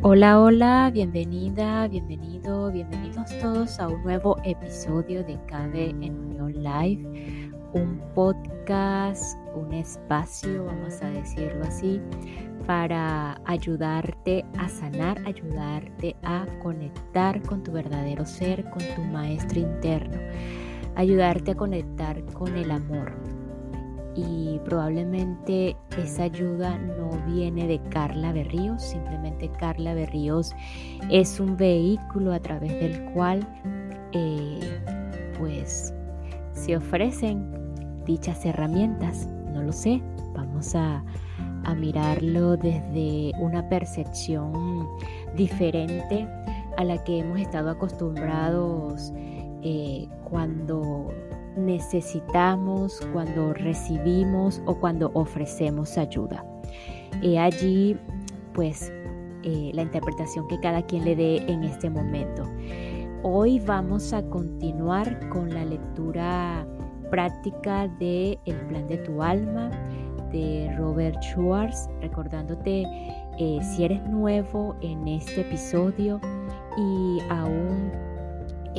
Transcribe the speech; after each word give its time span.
Hola, 0.00 0.40
hola, 0.40 0.92
bienvenida, 0.94 1.88
bienvenido, 1.88 2.70
bienvenidos 2.70 3.36
todos 3.40 3.80
a 3.80 3.88
un 3.88 4.00
nuevo 4.04 4.36
episodio 4.44 5.24
de 5.24 5.36
Cabe 5.46 5.90
en 5.90 6.16
Unión 6.16 6.52
Live, 6.62 7.50
un 7.72 8.00
podcast, 8.14 9.36
un 9.56 9.74
espacio, 9.74 10.66
vamos 10.66 11.02
a 11.02 11.10
decirlo 11.10 11.64
así, 11.64 12.00
para 12.64 13.40
ayudarte 13.44 14.44
a 14.56 14.68
sanar, 14.68 15.20
ayudarte 15.26 16.14
a 16.22 16.46
conectar 16.62 17.42
con 17.42 17.64
tu 17.64 17.72
verdadero 17.72 18.24
ser, 18.24 18.70
con 18.70 18.82
tu 18.94 19.02
maestro 19.02 19.58
interno, 19.58 20.16
ayudarte 20.94 21.50
a 21.50 21.56
conectar 21.56 22.24
con 22.34 22.56
el 22.56 22.70
amor, 22.70 23.16
y 24.18 24.60
probablemente 24.64 25.76
esa 25.96 26.24
ayuda 26.24 26.76
no 26.78 27.10
viene 27.26 27.68
de 27.68 27.80
Carla 27.90 28.32
Berríos, 28.32 28.82
simplemente 28.82 29.48
Carla 29.50 29.94
Berríos 29.94 30.54
es 31.10 31.38
un 31.38 31.56
vehículo 31.56 32.32
a 32.32 32.40
través 32.40 32.72
del 32.72 33.12
cual 33.12 33.46
eh, 34.12 34.58
pues 35.38 35.94
se 36.52 36.76
ofrecen 36.76 37.48
dichas 38.04 38.44
herramientas, 38.44 39.28
no 39.52 39.62
lo 39.62 39.72
sé, 39.72 40.02
vamos 40.34 40.74
a, 40.74 41.04
mirarlo 41.76 42.56
desde 42.56 43.30
una 43.38 43.68
percepción 43.68 44.88
diferente 45.36 46.26
a 46.78 46.84
la 46.84 47.04
que 47.04 47.18
hemos 47.18 47.38
estado 47.40 47.68
acostumbrados 47.68 49.12
eh, 49.62 50.08
cuando 50.24 51.12
necesitamos, 51.58 53.00
cuando 53.12 53.52
recibimos 53.54 54.62
o 54.66 54.78
cuando 54.78 55.10
ofrecemos 55.14 55.98
ayuda. 55.98 56.44
He 57.22 57.38
allí, 57.38 57.96
pues, 58.54 58.92
eh, 59.42 59.70
la 59.74 59.82
interpretación 59.82 60.46
que 60.48 60.58
cada 60.60 60.82
quien 60.82 61.04
le 61.04 61.16
dé 61.16 61.36
en 61.48 61.64
este 61.64 61.90
momento. 61.90 62.44
Hoy 63.22 63.60
vamos 63.60 64.12
a 64.12 64.22
continuar 64.22 65.28
con 65.28 65.50
la 65.50 65.64
lectura 65.64 66.66
práctica 67.10 67.88
de 67.98 68.38
El 68.44 68.56
plan 68.66 68.86
de 68.86 68.98
tu 68.98 69.22
alma 69.22 69.70
de 70.32 70.72
Robert 70.76 71.20
Schwartz, 71.22 71.88
recordándote 72.00 72.84
eh, 73.38 73.58
si 73.62 73.84
eres 73.84 74.04
nuevo 74.08 74.76
en 74.82 75.08
este 75.08 75.40
episodio 75.40 76.20
y 76.76 77.18
aún 77.30 77.90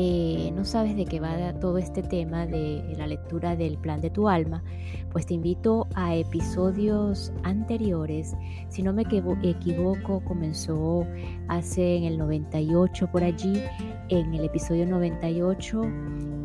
eh, 0.02 0.54
no 0.56 0.64
sabes 0.64 0.96
de 0.96 1.04
qué 1.04 1.20
va 1.20 1.52
todo 1.60 1.78
este 1.78 2.02
tema 2.02 2.48
de 2.48 2.96
la 2.98 3.06
lectura 3.06 3.58
del 3.58 3.78
plan 3.78 4.00
de 4.00 4.10
tu 4.10 4.30
alma, 4.30 4.64
pues 5.12 5.26
te 5.26 5.34
invito 5.34 5.88
a 5.94 6.16
episodios 6.16 7.34
anteriores. 7.44 8.34
Si 8.70 8.82
no 8.82 8.94
me 8.94 9.02
equivoco, 9.02 10.24
comenzó 10.24 11.06
hace 11.50 11.98
en 11.98 12.06
el 12.06 12.18
98 12.18 13.12
por 13.12 13.26
allí, 13.26 13.62
en 14.08 14.34
el 14.34 14.46
episodio 14.46 14.86
98, 14.86 15.82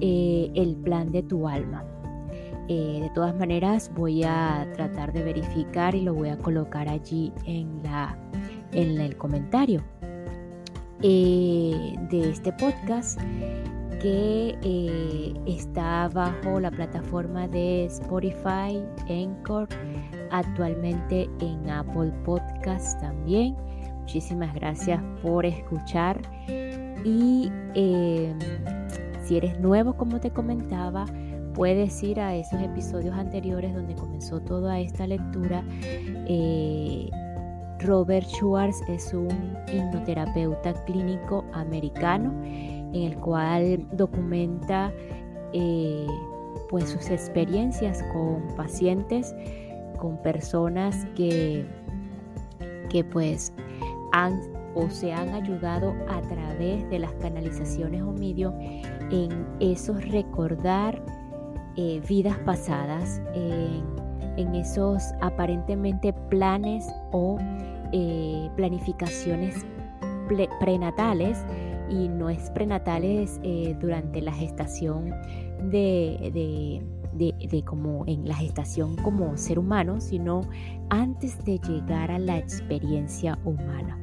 eh, 0.00 0.50
el 0.56 0.74
plan 0.74 1.12
de 1.12 1.22
tu 1.22 1.46
alma. 1.46 1.84
Eh, 2.66 2.98
de 3.02 3.10
todas 3.14 3.36
maneras, 3.36 3.88
voy 3.94 4.24
a 4.24 4.68
tratar 4.74 5.12
de 5.12 5.22
verificar 5.22 5.94
y 5.94 6.00
lo 6.00 6.12
voy 6.12 6.30
a 6.30 6.38
colocar 6.38 6.88
allí 6.88 7.32
en, 7.46 7.84
la, 7.84 8.18
en 8.72 9.00
el 9.00 9.16
comentario. 9.16 9.80
Eh, 11.02 11.96
de 12.10 12.30
este 12.30 12.52
podcast 12.52 13.20
que 14.00 14.56
eh, 14.62 15.34
está 15.46 16.08
bajo 16.08 16.60
la 16.60 16.70
plataforma 16.70 17.48
de 17.48 17.86
Spotify, 17.86 18.82
Anchor, 19.08 19.68
actualmente 20.30 21.28
en 21.40 21.70
Apple 21.70 22.12
Podcast 22.24 23.00
también. 23.00 23.56
Muchísimas 24.00 24.54
gracias 24.54 25.02
por 25.22 25.46
escuchar 25.46 26.20
y 27.04 27.50
em, 27.74 28.38
si 29.24 29.38
eres 29.38 29.58
nuevo 29.60 29.96
como 29.96 30.20
te 30.20 30.30
comentaba, 30.30 31.06
puedes 31.54 32.02
ir 32.02 32.20
a 32.20 32.34
esos 32.34 32.60
episodios 32.60 33.16
anteriores 33.16 33.74
donde 33.74 33.94
comenzó 33.94 34.40
toda 34.40 34.80
esta 34.80 35.06
lectura. 35.06 35.64
Eh, 36.26 37.08
Robert 37.84 38.26
Schwartz 38.26 38.82
es 38.88 39.12
un 39.12 39.56
hipnoterapeuta 39.72 40.72
clínico 40.84 41.44
americano 41.52 42.32
en 42.44 42.94
el 42.94 43.16
cual 43.18 43.86
documenta 43.92 44.90
eh, 45.52 46.06
pues 46.70 46.88
sus 46.88 47.10
experiencias 47.10 48.02
con 48.12 48.42
pacientes, 48.56 49.34
con 49.98 50.16
personas 50.22 51.06
que, 51.14 51.66
que 52.88 53.04
pues 53.04 53.52
han 54.12 54.40
o 54.74 54.88
se 54.88 55.12
han 55.12 55.28
ayudado 55.28 55.94
a 56.08 56.20
través 56.22 56.88
de 56.90 56.98
las 56.98 57.12
canalizaciones 57.14 58.02
o 58.02 58.12
medio 58.12 58.52
en 59.10 59.46
esos 59.60 60.08
recordar 60.08 61.00
eh, 61.76 62.00
vidas 62.08 62.38
pasadas, 62.38 63.20
en 63.34 64.54
esos 64.54 65.02
aparentemente 65.20 66.12
planes 66.28 66.88
o 67.12 67.38
eh, 67.96 68.50
planificaciones 68.56 69.64
prenatales 70.58 71.38
y 71.88 72.08
no 72.08 72.28
es 72.28 72.50
prenatales 72.50 73.38
eh, 73.44 73.76
durante 73.80 74.20
la 74.20 74.32
gestación 74.32 75.14
de, 75.70 76.82
como 77.64 78.04
en 78.08 78.26
la 78.26 78.34
gestación 78.34 78.96
como 78.96 79.36
ser 79.36 79.60
humano, 79.60 80.00
sino 80.00 80.40
antes 80.90 81.44
de 81.44 81.60
llegar 81.60 82.10
a 82.10 82.18
la 82.18 82.36
experiencia 82.36 83.38
humana. 83.44 83.96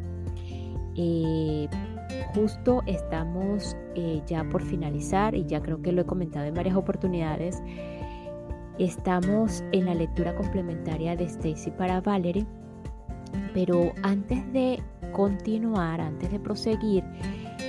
Eh, 0.96 1.68
justo 2.34 2.84
estamos 2.85 3.75
ya 4.25 4.46
por 4.46 4.63
finalizar 4.63 5.35
y 5.35 5.44
ya 5.44 5.62
creo 5.62 5.81
que 5.81 5.91
lo 5.91 6.03
he 6.03 6.06
comentado 6.06 6.46
en 6.46 6.53
varias 6.53 6.78
oportunidades. 6.78 7.62
Estamos 8.80 9.66
en 9.74 9.84
la 9.84 9.96
lectura 9.96 10.34
complementaria 10.34 11.18
de 11.18 11.25
Stacy 11.25 11.72
para 11.72 12.00
Valerie 12.00 12.46
pero 13.53 13.92
antes 14.03 14.52
de 14.53 14.81
continuar, 15.12 16.00
antes 16.02 16.31
de 16.31 16.40
proseguir 16.40 17.03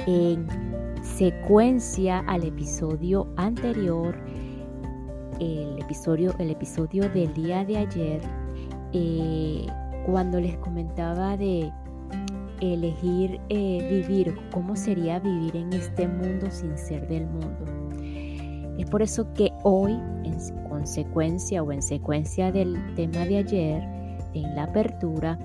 en 0.06 0.46
secuencia 1.02 2.20
al 2.20 2.44
episodio 2.44 3.26
anterior, 3.36 4.16
el 5.40 5.80
episodio, 5.80 6.34
el 6.38 6.50
episodio 6.50 7.08
del 7.10 7.32
día 7.34 7.64
de 7.64 7.78
ayer, 7.78 8.20
eh, 8.92 9.66
cuando 10.06 10.40
les 10.40 10.56
comentaba 10.58 11.36
de 11.36 11.72
elegir 12.60 13.40
eh, 13.48 14.04
vivir, 14.06 14.36
cómo 14.52 14.76
sería 14.76 15.18
vivir 15.18 15.56
en 15.56 15.72
este 15.72 16.06
mundo 16.06 16.46
sin 16.50 16.76
ser 16.78 17.08
del 17.08 17.26
mundo. 17.26 17.64
Es 18.78 18.88
por 18.88 19.02
eso 19.02 19.32
que 19.34 19.50
hoy, 19.64 19.92
en 20.24 20.36
consecuencia 20.68 21.62
o 21.62 21.72
en 21.72 21.82
secuencia 21.82 22.50
del 22.52 22.76
tema 22.94 23.24
de 23.26 23.38
ayer, 23.38 23.82
en 24.34 24.54
la 24.54 24.64
apertura, 24.64 25.38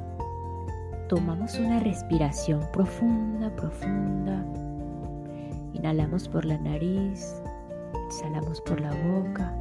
tomamos 1.07 1.57
una 1.57 1.79
respiración 1.79 2.61
profunda, 2.73 3.49
profunda. 3.55 4.45
Inhalamos 5.73 6.27
por 6.27 6.43
la 6.43 6.57
nariz, 6.57 7.41
exhalamos 8.07 8.61
por 8.61 8.81
la 8.81 8.91
boca 8.91 9.57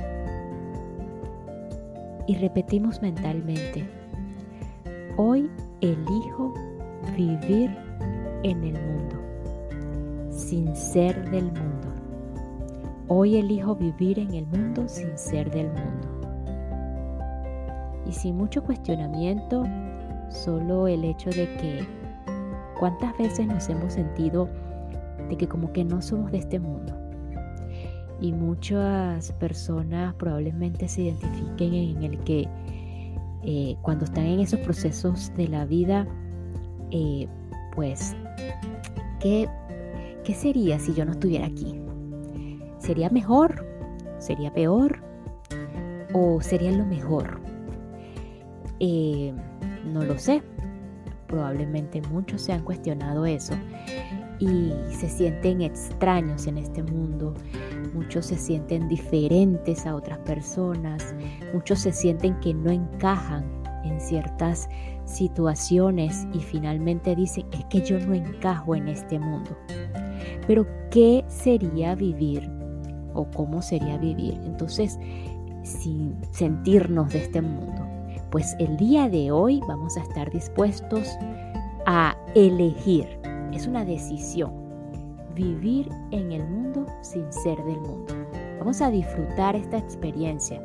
y 2.26 2.34
repetimos 2.36 3.00
mentalmente, 3.00 3.88
hoy 5.16 5.48
elijo 5.80 6.52
vivir 7.16 7.70
en 8.42 8.64
el 8.64 8.72
mundo, 8.72 9.16
sin 10.30 10.74
ser 10.74 11.30
del 11.30 11.44
mundo. 11.44 11.88
Hoy 13.08 13.36
elijo 13.36 13.76
vivir 13.76 14.18
en 14.18 14.34
el 14.34 14.46
mundo 14.46 14.88
sin 14.88 15.16
ser 15.16 15.48
del 15.50 15.68
mundo. 15.68 16.08
Y 18.04 18.12
sin 18.12 18.36
mucho 18.36 18.64
cuestionamiento, 18.64 19.64
solo 20.30 20.88
el 20.88 21.04
hecho 21.04 21.30
de 21.30 21.46
que 21.56 21.86
cuántas 22.78 23.16
veces 23.18 23.46
nos 23.46 23.68
hemos 23.68 23.94
sentido 23.94 24.48
de 25.28 25.36
que 25.36 25.48
como 25.48 25.72
que 25.72 25.84
no 25.84 26.02
somos 26.02 26.30
de 26.32 26.38
este 26.38 26.58
mundo. 26.58 26.94
Y 28.20 28.32
muchas 28.32 29.32
personas 29.32 30.14
probablemente 30.14 30.88
se 30.88 31.02
identifiquen 31.02 31.74
en 31.74 32.02
el 32.02 32.18
que 32.20 32.48
eh, 33.42 33.76
cuando 33.82 34.04
están 34.04 34.26
en 34.26 34.40
esos 34.40 34.60
procesos 34.60 35.32
de 35.36 35.48
la 35.48 35.66
vida, 35.66 36.06
eh, 36.90 37.28
pues, 37.74 38.16
¿qué, 39.20 39.48
¿qué 40.24 40.34
sería 40.34 40.78
si 40.78 40.94
yo 40.94 41.04
no 41.04 41.12
estuviera 41.12 41.46
aquí? 41.46 41.78
¿Sería 42.78 43.10
mejor? 43.10 43.66
¿Sería 44.18 44.52
peor? 44.52 45.02
¿O 46.14 46.40
sería 46.40 46.72
lo 46.72 46.86
mejor? 46.86 47.40
Eh, 48.80 49.34
no 49.86 50.04
lo 50.04 50.18
sé. 50.18 50.42
Probablemente 51.26 52.00
muchos 52.02 52.42
se 52.42 52.52
han 52.52 52.62
cuestionado 52.62 53.26
eso 53.26 53.54
y 54.38 54.72
se 54.90 55.08
sienten 55.08 55.62
extraños 55.62 56.46
en 56.46 56.58
este 56.58 56.82
mundo. 56.82 57.34
Muchos 57.94 58.26
se 58.26 58.36
sienten 58.36 58.88
diferentes 58.88 59.86
a 59.86 59.94
otras 59.94 60.18
personas. 60.20 61.14
Muchos 61.52 61.80
se 61.80 61.92
sienten 61.92 62.38
que 62.40 62.54
no 62.54 62.70
encajan 62.70 63.44
en 63.84 64.00
ciertas 64.00 64.68
situaciones 65.04 66.26
y 66.32 66.40
finalmente 66.40 67.14
dicen, 67.14 67.46
es 67.52 67.64
que 67.66 67.80
yo 67.80 67.98
no 68.00 68.14
encajo 68.14 68.74
en 68.74 68.88
este 68.88 69.18
mundo. 69.18 69.56
Pero 70.46 70.66
¿qué 70.90 71.24
sería 71.28 71.94
vivir 71.94 72.48
o 73.14 73.28
cómo 73.30 73.62
sería 73.62 73.96
vivir? 73.98 74.34
Entonces, 74.44 74.98
sin 75.62 76.16
sentirnos 76.32 77.12
de 77.12 77.18
este 77.24 77.40
mundo. 77.40 77.85
Pues 78.30 78.56
el 78.58 78.76
día 78.76 79.08
de 79.08 79.30
hoy 79.30 79.60
vamos 79.68 79.96
a 79.96 80.00
estar 80.00 80.30
dispuestos 80.30 81.08
a 81.86 82.16
elegir. 82.34 83.06
Es 83.52 83.66
una 83.66 83.84
decisión. 83.84 84.52
Vivir 85.34 85.88
en 86.10 86.32
el 86.32 86.44
mundo 86.44 86.86
sin 87.02 87.32
ser 87.32 87.56
del 87.64 87.80
mundo. 87.80 88.14
Vamos 88.58 88.80
a 88.82 88.90
disfrutar 88.90 89.54
esta 89.54 89.78
experiencia 89.78 90.60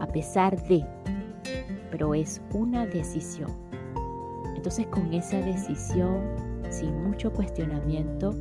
a 0.00 0.06
pesar 0.06 0.60
de, 0.68 0.84
pero 1.90 2.14
es 2.14 2.40
una 2.54 2.86
decisión. 2.86 3.50
Entonces 4.56 4.86
con 4.86 5.12
esa 5.12 5.38
decisión, 5.38 6.22
sin 6.70 7.04
mucho 7.04 7.30
cuestionamiento, 7.32 8.34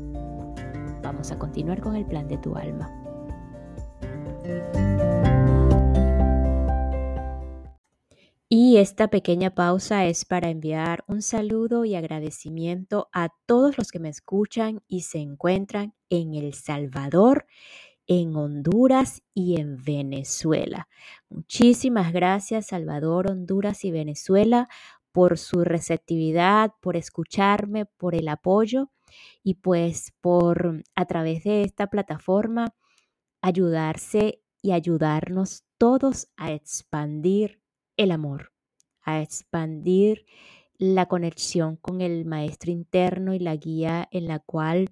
vamos 1.03 1.31
a 1.31 1.38
continuar 1.38 1.81
con 1.81 1.95
el 1.95 2.06
plan 2.06 2.27
de 2.27 2.38
tu 2.38 2.56
alma. 2.56 2.89
Esta 8.81 9.10
pequeña 9.10 9.54
pausa 9.54 10.06
es 10.06 10.25
para 10.25 10.50
enviar 10.50 11.04
un 11.07 11.22
saludo 11.22 11.86
y 11.86 11.94
agradecimiento 11.94 13.10
a 13.13 13.30
todos 13.45 13.78
los 13.78 13.92
que 13.92 14.00
me 14.00 14.10
escuchan 14.10 14.81
y 14.88 15.01
se 15.01 15.19
encuentran 15.19 15.94
en 16.10 16.33
El 16.33 16.56
Salvador, 16.56 17.45
en 18.07 18.36
Honduras 18.36 19.22
y 19.36 19.62
en 19.62 19.83
Venezuela. 19.83 20.88
Muchísimas 21.30 22.12
gracias 22.12 22.68
Salvador, 22.68 23.30
Honduras 23.30 23.86
y 23.86 23.92
Venezuela 23.92 24.68
por 25.12 25.38
su 25.38 25.63
receptividad, 25.63 26.74
por 26.81 26.98
escucharme, 26.98 27.86
por 27.86 28.16
el 28.16 28.27
apoyo 28.30 28.89
y 29.44 29.56
pues 29.56 30.12
por 30.22 30.81
a 30.95 31.06
través 31.06 31.44
de 31.44 31.62
esta 31.62 31.86
plataforma 31.86 32.74
ayudarse 33.44 34.42
y 34.63 34.72
ayudarnos 34.72 35.66
todos 35.77 36.30
a 36.36 36.51
expandir 36.51 37.62
el 37.95 38.10
amor, 38.10 38.50
a 39.03 39.21
expandir 39.21 40.25
la 40.77 41.06
conexión 41.06 41.75
con 41.75 42.01
el 42.01 42.25
maestro 42.25 42.71
interno 42.71 43.33
y 43.33 43.39
la 43.39 43.56
guía 43.56 44.07
en 44.12 44.27
la 44.27 44.39
cual 44.39 44.89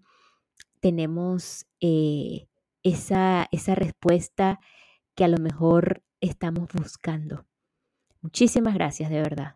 tenemos 0.79 1.65
eh, 1.81 2.47
esa, 2.83 3.47
esa 3.51 3.75
respuesta 3.75 4.59
que 5.15 5.23
a 5.23 5.27
lo 5.27 5.37
mejor 5.37 6.03
estamos 6.21 6.67
buscando. 6.73 7.45
Muchísimas 8.21 8.73
gracias, 8.73 9.09
de 9.09 9.21
verdad. 9.21 9.55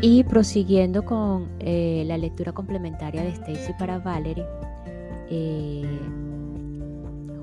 Y 0.00 0.24
prosiguiendo 0.24 1.04
con 1.04 1.54
eh, 1.60 2.02
la 2.06 2.18
lectura 2.18 2.52
complementaria 2.52 3.22
de 3.22 3.28
Stacy 3.28 3.72
para 3.78 4.00
Valerie, 4.00 4.44
eh, 5.30 6.00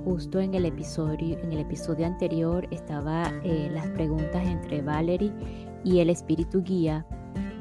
justo 0.03 0.39
en 0.39 0.53
el 0.53 0.65
episodio, 0.65 1.37
en 1.39 1.51
el 1.51 1.59
episodio 1.59 2.05
anterior 2.05 2.67
estaba 2.71 3.31
eh, 3.43 3.69
las 3.71 3.87
preguntas 3.89 4.45
entre 4.47 4.81
Valerie 4.81 5.31
y 5.83 5.99
el 5.99 6.09
espíritu 6.09 6.63
guía 6.63 7.05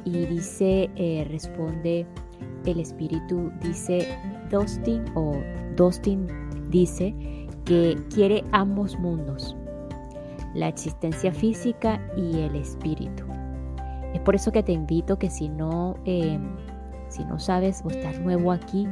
y 0.05 0.27
dice, 0.27 0.91
eh, 0.97 1.27
responde 1.29 2.07
el 2.65 2.81
espíritu, 2.81 3.51
dice 3.63 4.09
Dustin 4.51 5.05
o 5.15 5.37
Dustin 5.77 6.27
dice 6.71 7.15
que 7.65 7.97
quiere 8.15 8.45
ambos 8.53 8.99
mundos, 8.99 9.57
la 10.55 10.69
existencia 10.69 11.33
física 11.33 12.01
y 12.17 12.41
el 12.41 12.57
espíritu. 12.57 13.25
Es 14.15 14.21
por 14.21 14.35
eso 14.35 14.53
que 14.53 14.63
te 14.63 14.73
invito 14.73 15.19
que 15.19 15.31
si 15.31 15.49
no, 15.49 15.97
eh, 16.05 16.39
si 17.09 17.25
no 17.25 17.39
sabes 17.39 17.83
o 17.85 17.91
estás 17.91 18.19
nuevo 18.21 18.53
aquí, 18.53 18.89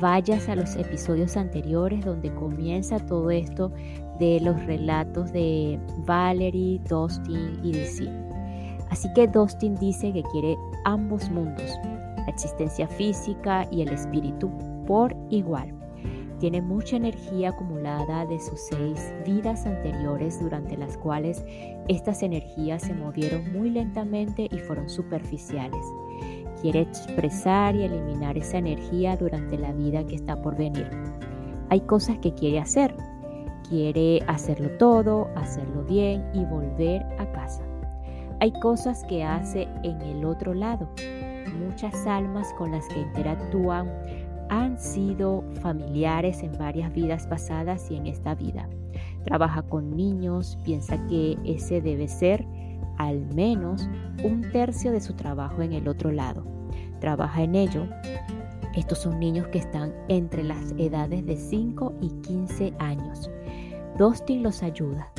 vayas 0.00 0.48
a 0.48 0.56
los 0.56 0.76
episodios 0.76 1.36
anteriores 1.36 2.04
donde 2.04 2.34
comienza 2.34 2.98
todo 2.98 3.30
esto 3.30 3.72
de 4.18 4.40
los 4.40 4.64
relatos 4.66 5.32
de 5.32 5.78
Valerie, 6.06 6.80
Dustin 6.88 7.60
y 7.62 7.72
DC. 7.72 8.08
Así 8.90 9.08
que 9.14 9.26
Dustin 9.28 9.74
dice 9.76 10.12
que 10.12 10.22
quiere 10.32 10.56
ambos 10.84 11.30
mundos, 11.30 11.70
la 12.16 12.26
existencia 12.28 12.88
física 12.88 13.66
y 13.70 13.82
el 13.82 13.88
espíritu, 13.90 14.50
por 14.86 15.14
igual. 15.30 15.74
Tiene 16.40 16.62
mucha 16.62 16.96
energía 16.96 17.50
acumulada 17.50 18.24
de 18.24 18.38
sus 18.38 18.60
seis 18.60 19.12
vidas 19.26 19.66
anteriores 19.66 20.40
durante 20.40 20.76
las 20.76 20.96
cuales 20.96 21.44
estas 21.88 22.22
energías 22.22 22.82
se 22.82 22.94
movieron 22.94 23.52
muy 23.52 23.70
lentamente 23.70 24.48
y 24.50 24.58
fueron 24.58 24.88
superficiales. 24.88 25.84
Quiere 26.60 26.80
expresar 26.80 27.76
y 27.76 27.84
eliminar 27.84 28.36
esa 28.36 28.58
energía 28.58 29.16
durante 29.16 29.56
la 29.58 29.72
vida 29.72 30.04
que 30.04 30.16
está 30.16 30.40
por 30.42 30.56
venir. 30.56 30.90
Hay 31.70 31.80
cosas 31.82 32.18
que 32.18 32.34
quiere 32.34 32.58
hacer. 32.58 32.94
Quiere 33.68 34.22
hacerlo 34.26 34.70
todo, 34.78 35.28
hacerlo 35.36 35.84
bien 35.84 36.24
y 36.34 36.44
volver 36.44 37.02
a 37.18 37.30
casa. 37.32 37.62
Hay 38.40 38.52
cosas 38.60 39.04
que 39.04 39.24
hace 39.24 39.68
en 39.82 40.00
el 40.00 40.24
otro 40.24 40.54
lado. 40.54 40.88
Muchas 41.58 42.06
almas 42.06 42.52
con 42.56 42.72
las 42.72 42.86
que 42.88 43.00
interactúan 43.00 43.90
han 44.48 44.78
sido 44.78 45.44
familiares 45.60 46.42
en 46.42 46.56
varias 46.56 46.92
vidas 46.92 47.26
pasadas 47.26 47.90
y 47.90 47.96
en 47.96 48.06
esta 48.06 48.34
vida. 48.34 48.68
Trabaja 49.24 49.62
con 49.62 49.94
niños, 49.96 50.58
piensa 50.64 50.96
que 51.06 51.36
ese 51.44 51.80
debe 51.80 52.08
ser 52.08 52.46
al 52.98 53.24
menos 53.34 53.88
un 54.22 54.42
tercio 54.52 54.92
de 54.92 55.00
su 55.00 55.14
trabajo 55.14 55.62
en 55.62 55.72
el 55.72 55.88
otro 55.88 56.12
lado. 56.12 56.44
Trabaja 57.00 57.42
en 57.42 57.54
ello. 57.54 57.86
Estos 58.74 58.98
son 58.98 59.18
niños 59.18 59.46
que 59.48 59.58
están 59.58 59.94
entre 60.08 60.42
las 60.42 60.72
edades 60.76 61.24
de 61.24 61.36
5 61.36 61.94
y 62.00 62.10
15 62.20 62.74
años. 62.78 63.30
Dustin 63.96 64.42
los 64.42 64.62
ayuda, 64.62 65.10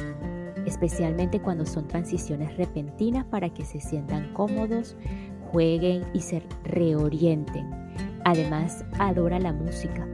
especialmente 0.65 1.41
cuando 1.41 1.65
son 1.65 1.87
transiciones 1.87 2.55
repentinas 2.57 3.25
para 3.25 3.49
que 3.49 3.65
se 3.65 3.79
sientan 3.81 4.33
cómodos, 4.33 4.95
jueguen 5.51 6.03
y 6.13 6.21
se 6.21 6.43
reorienten. 6.63 7.69
Además, 8.23 8.85
adora 8.99 9.39
la 9.39 9.51
música. 9.51 10.07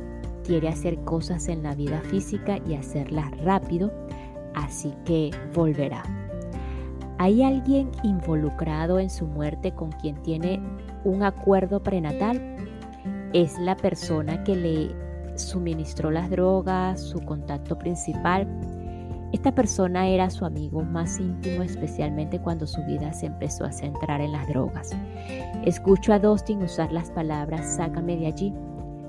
Quiere 0.43 0.69
hacer 0.69 0.99
cosas 1.03 1.47
en 1.47 1.63
la 1.63 1.75
vida 1.75 2.01
física 2.01 2.59
y 2.67 2.75
hacerlas 2.75 3.31
rápido, 3.41 3.91
así 4.53 4.93
que 5.05 5.31
volverá. 5.53 6.24
¿Hay 7.17 7.43
alguien 7.43 7.91
involucrado 8.03 8.99
en 8.99 9.09
su 9.09 9.25
muerte 9.25 9.73
con 9.73 9.91
quien 9.91 10.21
tiene 10.21 10.61
un 11.05 11.23
acuerdo 11.23 11.81
prenatal? 11.81 12.57
¿Es 13.31 13.57
la 13.57 13.77
persona 13.77 14.43
que 14.43 14.55
le 14.55 14.95
suministró 15.37 16.11
las 16.11 16.29
drogas, 16.29 16.99
su 16.99 17.19
contacto 17.21 17.77
principal? 17.77 18.47
Esta 19.31 19.53
persona 19.53 20.07
era 20.07 20.29
su 20.29 20.45
amigo 20.45 20.83
más 20.83 21.19
íntimo, 21.19 21.63
especialmente 21.63 22.39
cuando 22.39 22.67
su 22.67 22.83
vida 22.83 23.11
se 23.13 23.27
empezó 23.27 23.65
a 23.65 23.71
centrar 23.71 24.21
en 24.21 24.33
las 24.33 24.47
drogas. 24.47 24.91
Escucho 25.65 26.13
a 26.13 26.19
Dustin 26.19 26.63
usar 26.63 26.91
las 26.91 27.11
palabras 27.11 27.75
sácame 27.75 28.17
de 28.17 28.27
allí, 28.27 28.53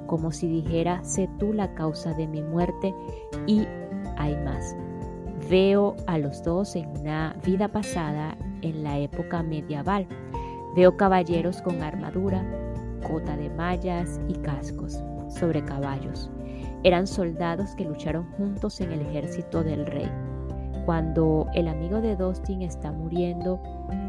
como 0.06 0.30
si 0.30 0.48
dijera 0.48 1.02
sé 1.04 1.28
tú 1.38 1.52
la 1.52 1.74
causa 1.74 2.14
de 2.14 2.28
mi 2.28 2.42
muerte 2.42 2.94
y 3.46 3.66
hay 4.16 4.36
más. 4.44 4.76
Veo 5.48 5.94
a 6.08 6.18
los 6.18 6.42
dos 6.42 6.74
en 6.74 6.88
una 7.00 7.36
vida 7.44 7.68
pasada 7.68 8.36
en 8.62 8.82
la 8.82 8.98
época 8.98 9.44
medieval. 9.44 10.04
Veo 10.74 10.96
caballeros 10.96 11.62
con 11.62 11.80
armadura, 11.82 12.44
cota 13.06 13.36
de 13.36 13.48
mallas 13.50 14.20
y 14.26 14.34
cascos 14.34 15.00
sobre 15.28 15.64
caballos. 15.64 16.28
Eran 16.82 17.06
soldados 17.06 17.76
que 17.76 17.84
lucharon 17.84 18.24
juntos 18.32 18.80
en 18.80 18.90
el 18.90 19.02
ejército 19.02 19.62
del 19.62 19.86
rey. 19.86 20.10
Cuando 20.84 21.46
el 21.54 21.68
amigo 21.68 22.00
de 22.00 22.16
Dustin 22.16 22.62
está 22.62 22.90
muriendo 22.90 23.60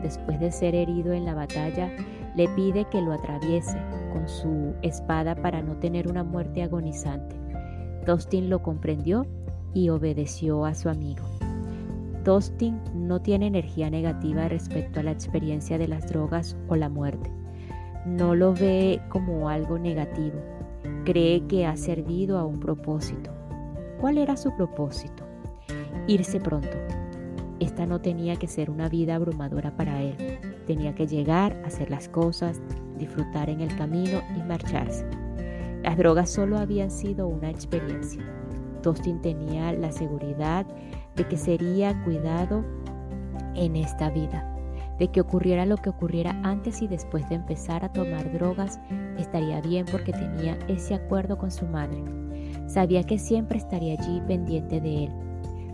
después 0.01 0.39
de 0.39 0.51
ser 0.51 0.73
herido 0.73 1.13
en 1.13 1.25
la 1.25 1.35
batalla, 1.35 1.91
le 2.35 2.47
pide 2.49 2.85
que 2.85 3.01
lo 3.01 3.13
atraviese 3.13 3.77
con 4.11 4.27
su 4.27 4.73
espada 4.81 5.35
para 5.35 5.61
no 5.61 5.75
tener 5.75 6.07
una 6.07 6.23
muerte 6.23 6.63
agonizante. 6.63 7.35
Dustin 8.07 8.49
lo 8.49 8.63
comprendió 8.63 9.27
y 9.77 9.89
obedeció 9.89 10.65
a 10.65 10.73
su 10.73 10.89
amigo. 10.89 11.23
Dustin 12.23 12.81
no 12.95 13.21
tiene 13.21 13.45
energía 13.45 13.91
negativa 13.91 14.47
respecto 14.47 14.99
a 14.99 15.03
la 15.03 15.11
experiencia 15.11 15.77
de 15.77 15.87
las 15.87 16.09
drogas 16.09 16.57
o 16.67 16.75
la 16.75 16.89
muerte. 16.89 17.31
No 18.03 18.33
lo 18.33 18.55
ve 18.55 18.99
como 19.09 19.49
algo 19.49 19.77
negativo. 19.77 20.41
Cree 21.05 21.45
que 21.45 21.67
ha 21.67 21.77
servido 21.77 22.39
a 22.39 22.45
un 22.45 22.59
propósito. 22.59 23.31
¿Cuál 24.01 24.17
era 24.17 24.35
su 24.35 24.51
propósito? 24.55 25.23
Irse 26.07 26.39
pronto. 26.39 26.75
Esta 27.59 27.85
no 27.85 28.01
tenía 28.01 28.35
que 28.35 28.47
ser 28.47 28.71
una 28.71 28.89
vida 28.89 29.15
abrumadora 29.15 29.77
para 29.77 30.01
él. 30.01 30.39
Tenía 30.65 30.95
que 30.95 31.05
llegar, 31.05 31.61
hacer 31.65 31.91
las 31.91 32.09
cosas, 32.09 32.59
disfrutar 32.97 33.49
en 33.49 33.61
el 33.61 33.75
camino 33.75 34.21
y 34.35 34.41
marcharse. 34.41 35.05
Las 35.83 35.97
drogas 35.97 36.31
solo 36.31 36.57
habían 36.57 36.89
sido 36.89 37.27
una 37.27 37.51
experiencia. 37.51 38.23
Dustin 38.81 39.21
tenía 39.21 39.71
la 39.73 39.91
seguridad 39.91 40.65
de 41.15 41.27
que 41.27 41.37
sería 41.37 42.01
cuidado 42.03 42.63
en 43.55 43.75
esta 43.75 44.09
vida, 44.09 44.55
de 44.99 45.09
que 45.09 45.21
ocurriera 45.21 45.65
lo 45.65 45.77
que 45.77 45.89
ocurriera 45.89 46.39
antes 46.43 46.81
y 46.81 46.87
después 46.87 47.27
de 47.29 47.35
empezar 47.35 47.83
a 47.83 47.91
tomar 47.91 48.31
drogas, 48.31 48.79
estaría 49.17 49.61
bien 49.61 49.85
porque 49.91 50.13
tenía 50.13 50.57
ese 50.67 50.93
acuerdo 50.93 51.37
con 51.37 51.51
su 51.51 51.65
madre. 51.65 52.03
Sabía 52.67 53.03
que 53.03 53.17
siempre 53.17 53.57
estaría 53.57 53.99
allí 53.99 54.21
pendiente 54.27 54.81
de 54.81 55.05
él. 55.05 55.11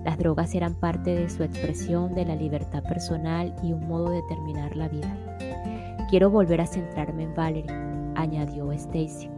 Las 0.03 0.17
drogas 0.17 0.53
eran 0.53 0.75
parte 0.75 1.15
de 1.15 1.29
su 1.29 1.43
expresión 1.43 2.13
de 2.13 2.25
la 2.25 2.35
libertad 2.35 2.83
personal 2.83 3.55
y 3.63 3.71
un 3.71 3.87
modo 3.87 4.09
de 4.09 4.21
terminar 4.27 4.75
la 4.75 4.89
vida. 4.89 5.17
Quiero 6.09 6.29
volver 6.29 6.61
a 6.61 6.67
centrarme 6.67 7.23
en 7.23 7.33
Valerie, 7.33 7.71
añadió 8.15 8.71
Stacy. 8.71 9.32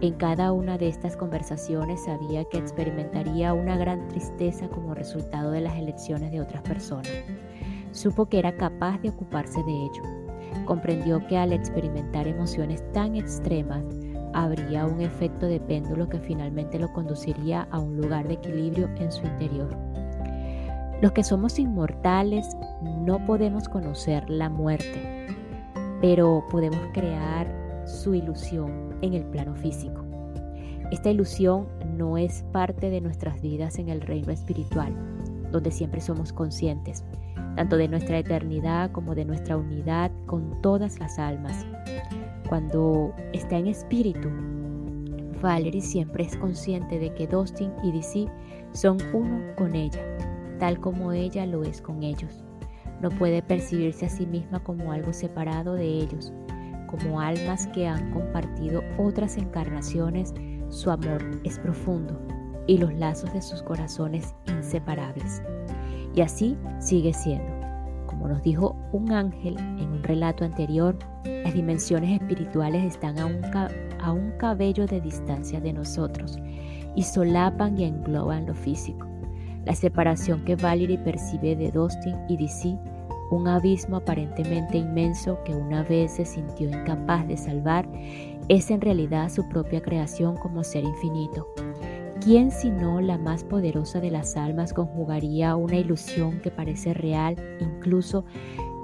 En 0.00 0.14
cada 0.14 0.52
una 0.52 0.76
de 0.76 0.88
estas 0.88 1.16
conversaciones 1.16 2.04
sabía 2.04 2.44
que 2.44 2.58
experimentaría 2.58 3.52
una 3.52 3.76
gran 3.76 4.06
tristeza 4.08 4.68
como 4.68 4.94
resultado 4.94 5.50
de 5.50 5.62
las 5.62 5.76
elecciones 5.76 6.30
de 6.30 6.40
otras 6.40 6.62
personas. 6.62 7.10
Supo 7.92 8.26
que 8.26 8.38
era 8.38 8.56
capaz 8.56 8.98
de 8.98 9.10
ocuparse 9.10 9.62
de 9.62 9.72
ello. 9.72 10.02
Comprendió 10.66 11.26
que 11.26 11.38
al 11.38 11.52
experimentar 11.52 12.26
emociones 12.26 12.82
tan 12.92 13.16
extremas, 13.16 13.84
habría 14.34 14.84
un 14.84 15.00
efecto 15.00 15.46
de 15.46 15.60
péndulo 15.60 16.08
que 16.08 16.18
finalmente 16.18 16.78
lo 16.78 16.92
conduciría 16.92 17.68
a 17.70 17.78
un 17.78 17.96
lugar 17.96 18.26
de 18.26 18.34
equilibrio 18.34 18.90
en 18.98 19.10
su 19.10 19.24
interior. 19.24 19.74
Los 21.00 21.12
que 21.12 21.22
somos 21.22 21.58
inmortales 21.58 22.56
no 22.82 23.24
podemos 23.26 23.68
conocer 23.68 24.28
la 24.28 24.48
muerte, 24.48 25.26
pero 26.00 26.44
podemos 26.50 26.80
crear 26.92 27.63
su 27.86 28.14
ilusión 28.14 28.96
en 29.02 29.14
el 29.14 29.24
plano 29.24 29.54
físico. 29.54 30.04
Esta 30.90 31.10
ilusión 31.10 31.66
no 31.96 32.18
es 32.18 32.44
parte 32.52 32.90
de 32.90 33.00
nuestras 33.00 33.40
vidas 33.40 33.78
en 33.78 33.88
el 33.88 34.00
reino 34.00 34.30
espiritual, 34.32 34.94
donde 35.50 35.70
siempre 35.70 36.00
somos 36.00 36.32
conscientes, 36.32 37.04
tanto 37.56 37.76
de 37.76 37.88
nuestra 37.88 38.18
eternidad 38.18 38.90
como 38.92 39.14
de 39.14 39.24
nuestra 39.24 39.56
unidad 39.56 40.10
con 40.26 40.60
todas 40.62 40.98
las 40.98 41.18
almas. 41.18 41.66
Cuando 42.48 43.14
está 43.32 43.56
en 43.56 43.68
espíritu, 43.68 44.28
Valerie 45.40 45.80
siempre 45.80 46.24
es 46.24 46.36
consciente 46.36 46.98
de 46.98 47.12
que 47.14 47.26
Dustin 47.26 47.72
y 47.82 47.92
DC 47.92 48.26
son 48.72 48.98
uno 49.12 49.40
con 49.56 49.74
ella, 49.74 50.00
tal 50.58 50.80
como 50.80 51.12
ella 51.12 51.46
lo 51.46 51.62
es 51.62 51.80
con 51.80 52.02
ellos. 52.02 52.44
No 53.00 53.10
puede 53.10 53.42
percibirse 53.42 54.06
a 54.06 54.08
sí 54.08 54.26
misma 54.26 54.62
como 54.62 54.92
algo 54.92 55.12
separado 55.12 55.74
de 55.74 55.86
ellos, 55.86 56.32
como 56.86 57.20
almas 57.20 57.66
que 57.68 57.86
han 57.86 58.10
compartido 58.12 58.82
otras 58.98 59.36
encarnaciones, 59.36 60.34
su 60.68 60.90
amor 60.90 61.22
es 61.44 61.58
profundo 61.58 62.20
y 62.66 62.78
los 62.78 62.92
lazos 62.94 63.32
de 63.32 63.42
sus 63.42 63.62
corazones 63.62 64.34
inseparables. 64.46 65.42
Y 66.14 66.20
así 66.20 66.56
sigue 66.78 67.12
siendo. 67.12 67.52
Como 68.06 68.28
nos 68.28 68.42
dijo 68.42 68.76
un 68.92 69.12
ángel 69.12 69.58
en 69.58 69.90
un 69.90 70.02
relato 70.02 70.44
anterior, 70.44 70.96
las 71.24 71.54
dimensiones 71.54 72.20
espirituales 72.20 72.84
están 72.84 73.18
a 73.18 73.26
un, 73.26 73.44
a 74.00 74.12
un 74.12 74.30
cabello 74.38 74.86
de 74.86 75.00
distancia 75.00 75.60
de 75.60 75.72
nosotros 75.72 76.38
y 76.94 77.02
solapan 77.02 77.78
y 77.78 77.84
engloban 77.84 78.46
lo 78.46 78.54
físico. 78.54 79.06
La 79.64 79.74
separación 79.74 80.44
que 80.44 80.56
Valerie 80.56 80.98
percibe 80.98 81.56
de 81.56 81.70
Dustin 81.70 82.16
y 82.28 82.36
DC 82.36 82.78
un 83.30 83.48
abismo 83.48 83.96
aparentemente 83.96 84.78
inmenso 84.78 85.38
que 85.44 85.54
una 85.54 85.82
vez 85.82 86.12
se 86.12 86.24
sintió 86.24 86.68
incapaz 86.68 87.26
de 87.26 87.36
salvar, 87.36 87.88
es 88.48 88.70
en 88.70 88.80
realidad 88.80 89.30
su 89.30 89.48
propia 89.48 89.80
creación 89.80 90.36
como 90.36 90.62
ser 90.62 90.84
infinito. 90.84 91.48
¿Quién 92.20 92.50
sino 92.50 93.00
la 93.00 93.18
más 93.18 93.44
poderosa 93.44 94.00
de 94.00 94.10
las 94.10 94.36
almas 94.36 94.72
conjugaría 94.72 95.56
una 95.56 95.76
ilusión 95.76 96.40
que 96.40 96.50
parece 96.50 96.94
real 96.94 97.36
incluso 97.60 98.24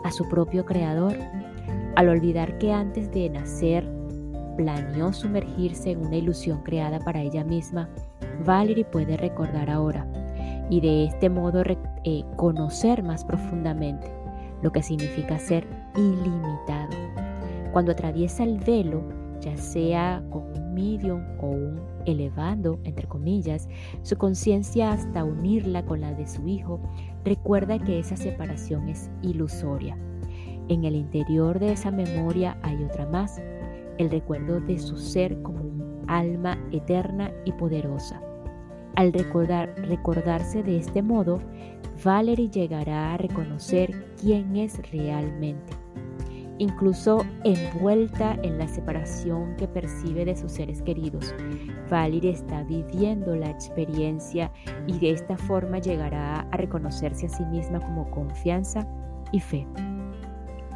a 0.04 0.10
su 0.10 0.28
propio 0.28 0.64
creador? 0.64 1.16
Al 1.96 2.08
olvidar 2.08 2.58
que 2.58 2.72
antes 2.72 3.10
de 3.12 3.30
nacer 3.30 3.88
planeó 4.56 5.12
sumergirse 5.12 5.92
en 5.92 6.04
una 6.06 6.16
ilusión 6.16 6.62
creada 6.62 6.98
para 6.98 7.22
ella 7.22 7.44
misma, 7.44 7.88
Valerie 8.44 8.84
puede 8.84 9.16
recordar 9.16 9.70
ahora 9.70 10.06
y 10.68 10.80
de 10.80 11.04
este 11.04 11.28
modo 11.28 11.62
eh, 12.04 12.24
conocer 12.36 13.02
más 13.02 13.24
profundamente 13.24 14.19
lo 14.62 14.72
que 14.72 14.82
significa 14.82 15.38
ser 15.38 15.66
ilimitado. 15.96 16.96
Cuando 17.72 17.92
atraviesa 17.92 18.44
el 18.44 18.58
velo, 18.58 19.02
ya 19.40 19.56
sea 19.56 20.22
con 20.30 20.42
un 20.42 20.74
medium 20.74 21.22
o 21.40 21.46
un 21.46 21.80
elevando, 22.06 22.78
entre 22.84 23.06
comillas, 23.06 23.68
su 24.02 24.16
conciencia 24.16 24.92
hasta 24.92 25.24
unirla 25.24 25.84
con 25.84 26.00
la 26.00 26.12
de 26.12 26.26
su 26.26 26.46
hijo, 26.48 26.80
recuerda 27.24 27.78
que 27.78 27.98
esa 27.98 28.16
separación 28.16 28.88
es 28.88 29.10
ilusoria. 29.22 29.96
En 30.68 30.84
el 30.84 30.94
interior 30.94 31.58
de 31.58 31.72
esa 31.72 31.90
memoria 31.90 32.58
hay 32.62 32.82
otra 32.84 33.06
más, 33.06 33.40
el 33.98 34.10
recuerdo 34.10 34.60
de 34.60 34.78
su 34.78 34.96
ser 34.96 35.42
como 35.42 35.60
un 35.60 36.04
alma 36.06 36.58
eterna 36.72 37.32
y 37.44 37.52
poderosa. 37.52 38.22
Al 38.96 39.12
recordar, 39.12 39.74
recordarse 39.88 40.62
de 40.62 40.78
este 40.78 41.02
modo, 41.02 41.40
Valerie 42.04 42.48
llegará 42.48 43.14
a 43.14 43.16
reconocer 43.16 44.06
quién 44.20 44.56
es 44.56 44.80
realmente, 44.90 45.72
incluso 46.58 47.24
envuelta 47.44 48.38
en 48.42 48.58
la 48.58 48.68
separación 48.68 49.54
que 49.56 49.68
percibe 49.68 50.24
de 50.24 50.36
sus 50.36 50.52
seres 50.52 50.82
queridos. 50.82 51.34
Valerie 51.90 52.32
está 52.32 52.62
viviendo 52.62 53.36
la 53.36 53.50
experiencia 53.50 54.50
y 54.86 54.98
de 54.98 55.10
esta 55.10 55.36
forma 55.36 55.78
llegará 55.78 56.40
a 56.40 56.56
reconocerse 56.56 57.26
a 57.26 57.30
sí 57.30 57.44
misma 57.46 57.80
como 57.80 58.10
confianza 58.10 58.86
y 59.32 59.40
fe. 59.40 59.66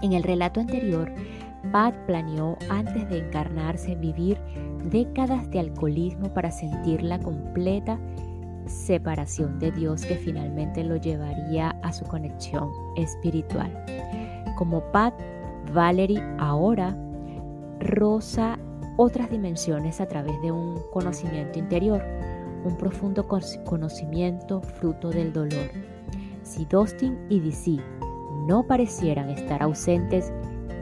En 0.02 0.12
el 0.12 0.22
relato 0.22 0.60
anterior, 0.60 1.10
Pat 1.72 1.94
planeó 2.06 2.58
antes 2.68 3.08
de 3.08 3.18
encarnarse 3.18 3.94
vivir 3.94 4.38
décadas 4.90 5.50
de 5.50 5.60
alcoholismo 5.60 6.32
para 6.32 6.50
sentirla 6.50 7.18
completa 7.20 7.98
separación 8.66 9.58
de 9.58 9.70
Dios 9.72 10.04
que 10.04 10.16
finalmente 10.16 10.84
lo 10.84 10.96
llevaría 10.96 11.70
a 11.82 11.92
su 11.92 12.04
conexión 12.04 12.70
espiritual. 12.96 13.70
Como 14.56 14.80
Pat, 14.92 15.14
Valerie 15.72 16.22
ahora 16.38 16.96
roza 17.80 18.58
otras 18.96 19.30
dimensiones 19.30 20.00
a 20.00 20.06
través 20.06 20.40
de 20.42 20.52
un 20.52 20.80
conocimiento 20.92 21.58
interior, 21.58 22.02
un 22.64 22.76
profundo 22.76 23.26
conocimiento 23.64 24.62
fruto 24.62 25.10
del 25.10 25.32
dolor. 25.32 25.70
Si 26.42 26.64
Dustin 26.66 27.18
y 27.28 27.40
DC 27.40 27.82
no 28.46 28.66
parecieran 28.66 29.30
estar 29.30 29.62
ausentes, 29.62 30.32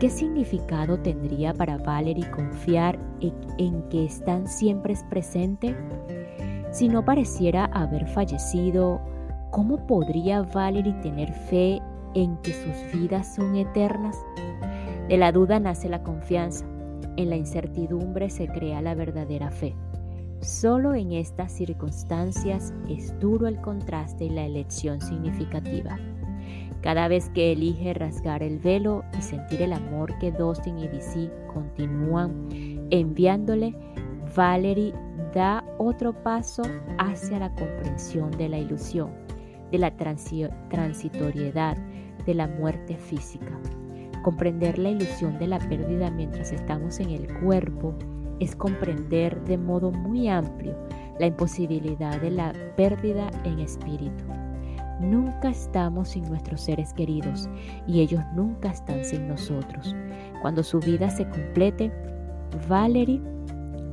¿qué 0.03 0.11
significado 0.11 0.99
tendría 0.99 1.55
para 1.55 1.79
Valerie 1.79 2.29
confiar 2.33 2.99
en, 3.21 3.89
que 3.89 4.05
están 4.05 4.49
siempre 4.49 4.97
presentes? 5.09 5.77
Si 6.73 6.89
no 6.89 7.05
pareciera 7.05 7.67
haber 7.67 8.09
fallecido, 8.09 9.01
¿cómo 9.53 9.87
podría 9.87 10.43
Valerie 10.43 10.95
tener 10.95 11.33
fe 11.33 11.81
en 12.15 12.37
que 12.39 12.53
sus 12.53 13.01
vidas 13.01 13.33
son 13.33 13.55
eternas? 13.55 14.17
De 15.09 15.17
la 15.19 15.31
duda 15.31 15.61
nace 15.61 15.89
la 15.89 16.03
confianza, 16.03 16.65
en 17.17 17.31
la 17.31 17.37
incertidumbre 17.37 18.29
se 18.29 18.49
crea 18.49 18.83
la 18.83 18.97
verdadera 18.97 19.53
fe. 19.53 19.77
Solo 20.41 20.97
en 20.97 21.13
estas 21.13 21.53
circunstancias 21.53 22.75
es 22.89 23.17
duro 23.21 23.47
el 23.47 23.61
contraste 23.61 24.25
y 24.25 24.31
la 24.31 24.47
elección 24.47 25.01
significativa. 25.01 25.97
Cada 26.83 27.07
vez 27.07 27.31
que 27.31 27.53
elige 27.53 27.95
rasgar 27.95 28.43
el 28.43 28.59
velo 28.59 29.05
y 29.17 29.23
sentir 29.23 29.63
el 29.63 29.73
amor 29.73 30.19
que 30.19 30.33
Dustin 30.33 30.79
y 30.79 30.89
DC 30.89 31.31
continúan 31.53 32.49
enviándole, 32.91 33.75
Valerie 34.35 34.93
da 35.33 35.65
otro 35.79 36.13
paso 36.13 36.63
hacia 36.99 37.39
la 37.39 37.55
comprensión 37.55 38.33
de 38.33 38.49
la 38.49 38.59
ilusión, 38.59 39.11
de 39.71 39.79
la 39.79 39.97
transitoriedad, 39.97 41.77
de 42.27 42.35
la 42.35 42.49
muerte 42.49 42.97
física. 42.97 43.59
Comprender 44.25 44.79
la 44.79 44.91
ilusión 44.91 45.39
de 45.39 45.47
la 45.47 45.59
pérdida 45.59 46.11
mientras 46.11 46.53
estamos 46.53 46.99
en 46.99 47.11
el 47.11 47.33
cuerpo 47.41 47.95
es 48.41 48.57
comprender 48.57 49.41
de 49.45 49.57
modo 49.57 49.93
muy 49.93 50.29
amplio 50.29 50.77
la 51.21 51.27
imposibilidad 51.27 52.21
de 52.21 52.31
la 52.31 52.53
pérdida 52.77 53.31
en 53.45 53.61
espíritu. 53.61 54.42
Nunca 55.03 55.51
estamos 55.51 56.11
sin 56.11 56.25
nuestros 56.25 56.61
seres 56.61 56.93
queridos 56.95 57.49
y 57.87 58.01
ellos 58.01 58.23
nunca 58.35 58.71
están 58.71 59.05
sin 59.05 59.29
nosotros. 59.29 59.95
Cuando 60.41 60.63
su 60.63 60.79
vida 60.81 61.11
se 61.11 61.29
complete, 61.29 61.93
Valerie 62.69 63.21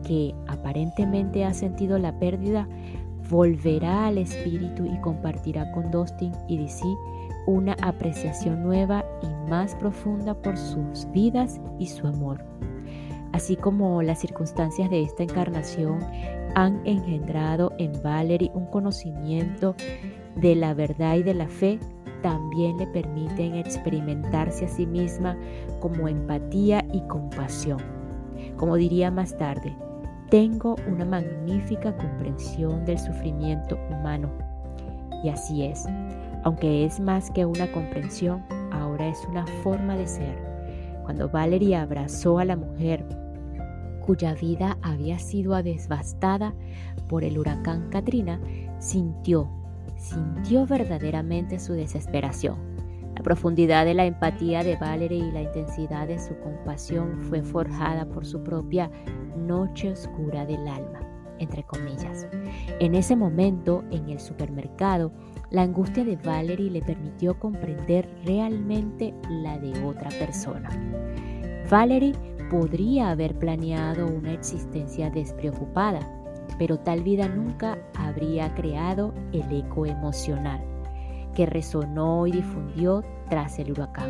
que 0.06 0.34
aparentemente 0.48 1.46
ha 1.46 1.54
sentido 1.54 2.00
la 2.00 2.18
pérdida 2.18 2.68
volverá 3.30 4.08
al 4.08 4.18
espíritu 4.18 4.86
y 4.86 5.00
compartirá 5.02 5.72
con 5.72 5.92
Dustin 5.92 6.32
y 6.48 6.58
DC 6.58 6.84
una 7.46 7.76
apreciación 7.82 8.64
nueva 8.64 9.06
y 9.22 9.50
más 9.50 9.76
profunda 9.76 10.34
por 10.34 10.58
sus 10.58 11.10
vidas 11.12 11.62
y 11.78 11.88
su 11.88 12.08
amor. 12.08 12.44
Así 13.34 13.56
como 13.56 14.02
las 14.02 14.20
circunstancias 14.20 14.90
de 14.90 15.04
esta 15.04 15.24
encarnación 15.24 16.00
han 16.56 16.82
engendrado 16.86 17.72
en 17.78 17.92
Valerie 18.02 18.52
un 18.56 18.66
conocimiento 18.66 19.76
de 20.36 20.56
la 20.56 20.74
verdad 20.74 21.16
y 21.16 21.24
de 21.24 21.34
la 21.34 21.48
fe 21.48 21.80
también 22.22 22.78
le 22.78 22.88
permiten 22.88 23.56
experimentarse 23.56 24.66
a 24.66 24.70
sí 24.70 24.86
misma 24.86 25.38
como 25.80 26.08
empatía 26.08 26.86
y 26.94 27.02
compasión. 27.02 27.80
Como 28.58 28.76
diría 28.76 29.12
más 29.12 29.38
tarde, 29.38 29.76
tengo 30.30 30.76
una 30.88 31.06
magnífica 31.06 31.96
comprensión 31.96 32.86
del 32.86 33.00
sufrimiento 33.00 33.78
humano. 33.90 34.30
Y 35.24 35.30
así 35.30 35.64
es, 35.64 35.86
aunque 36.44 36.86
es 36.86 37.00
más 37.00 37.32
que 37.32 37.46
una 37.46 37.72
comprensión, 37.72 38.44
ahora 38.72 39.08
es 39.08 39.26
una 39.30 39.46
forma 39.64 39.96
de 39.96 40.08
ser. 40.08 40.38
Cuando 41.04 41.30
Valerie 41.30 41.76
abrazó 41.76 42.40
a 42.40 42.46
la 42.46 42.56
mujer 42.56 43.06
cuya 44.06 44.34
vida 44.34 44.78
había 44.82 45.20
sido 45.20 45.62
devastada 45.62 46.54
por 47.08 47.24
el 47.24 47.38
huracán 47.38 47.90
Katrina, 47.90 48.40
sintió, 48.80 49.50
sintió 50.00 50.66
verdaderamente 50.66 51.60
su 51.60 51.74
desesperación. 51.74 52.58
La 53.16 53.24
profundidad 53.24 53.84
de 53.84 53.94
la 53.94 54.06
empatía 54.06 54.64
de 54.64 54.78
Valerie 54.78 55.28
y 55.28 55.32
la 55.32 55.42
intensidad 55.42 56.08
de 56.08 56.20
su 56.20 56.38
compasión 56.40 57.20
fue 57.24 57.42
forjada 57.42 58.06
por 58.08 58.26
su 58.26 58.42
propia 58.42 58.90
noche 59.36 59.92
oscura 59.92 60.46
del 60.46 60.66
alma, 60.68 61.02
entre 61.38 61.64
comillas. 61.64 62.28
En 62.80 62.96
ese 62.96 63.18
momento, 63.18 63.84
en 63.92 64.10
el 64.10 64.22
supermercado, 64.22 65.12
la 65.52 65.64
angustia 65.64 66.06
de 66.06 66.16
Valerie 66.16 66.72
le 66.72 66.82
permitió 66.82 67.38
comprender 67.38 68.10
realmente 68.24 69.14
la 69.30 69.60
de 69.60 69.84
otra 69.84 70.10
persona. 70.12 70.70
Valerie 71.70 72.14
podría 72.50 73.12
haber 73.12 73.38
planeado 73.38 74.08
una 74.08 74.34
existencia 74.34 75.10
despreocupada, 75.10 76.00
pero 76.58 76.80
tal 76.80 77.04
vida 77.04 77.28
nunca 77.28 77.78
habría 77.96 78.54
creado 78.56 79.14
el 79.32 79.52
eco 79.52 79.86
emocional 79.86 80.62
que 81.36 81.46
resonó 81.46 82.28
y 82.28 82.32
difundió 82.32 83.04
tras 83.30 83.60
el 83.60 83.72
huracán. 83.72 84.10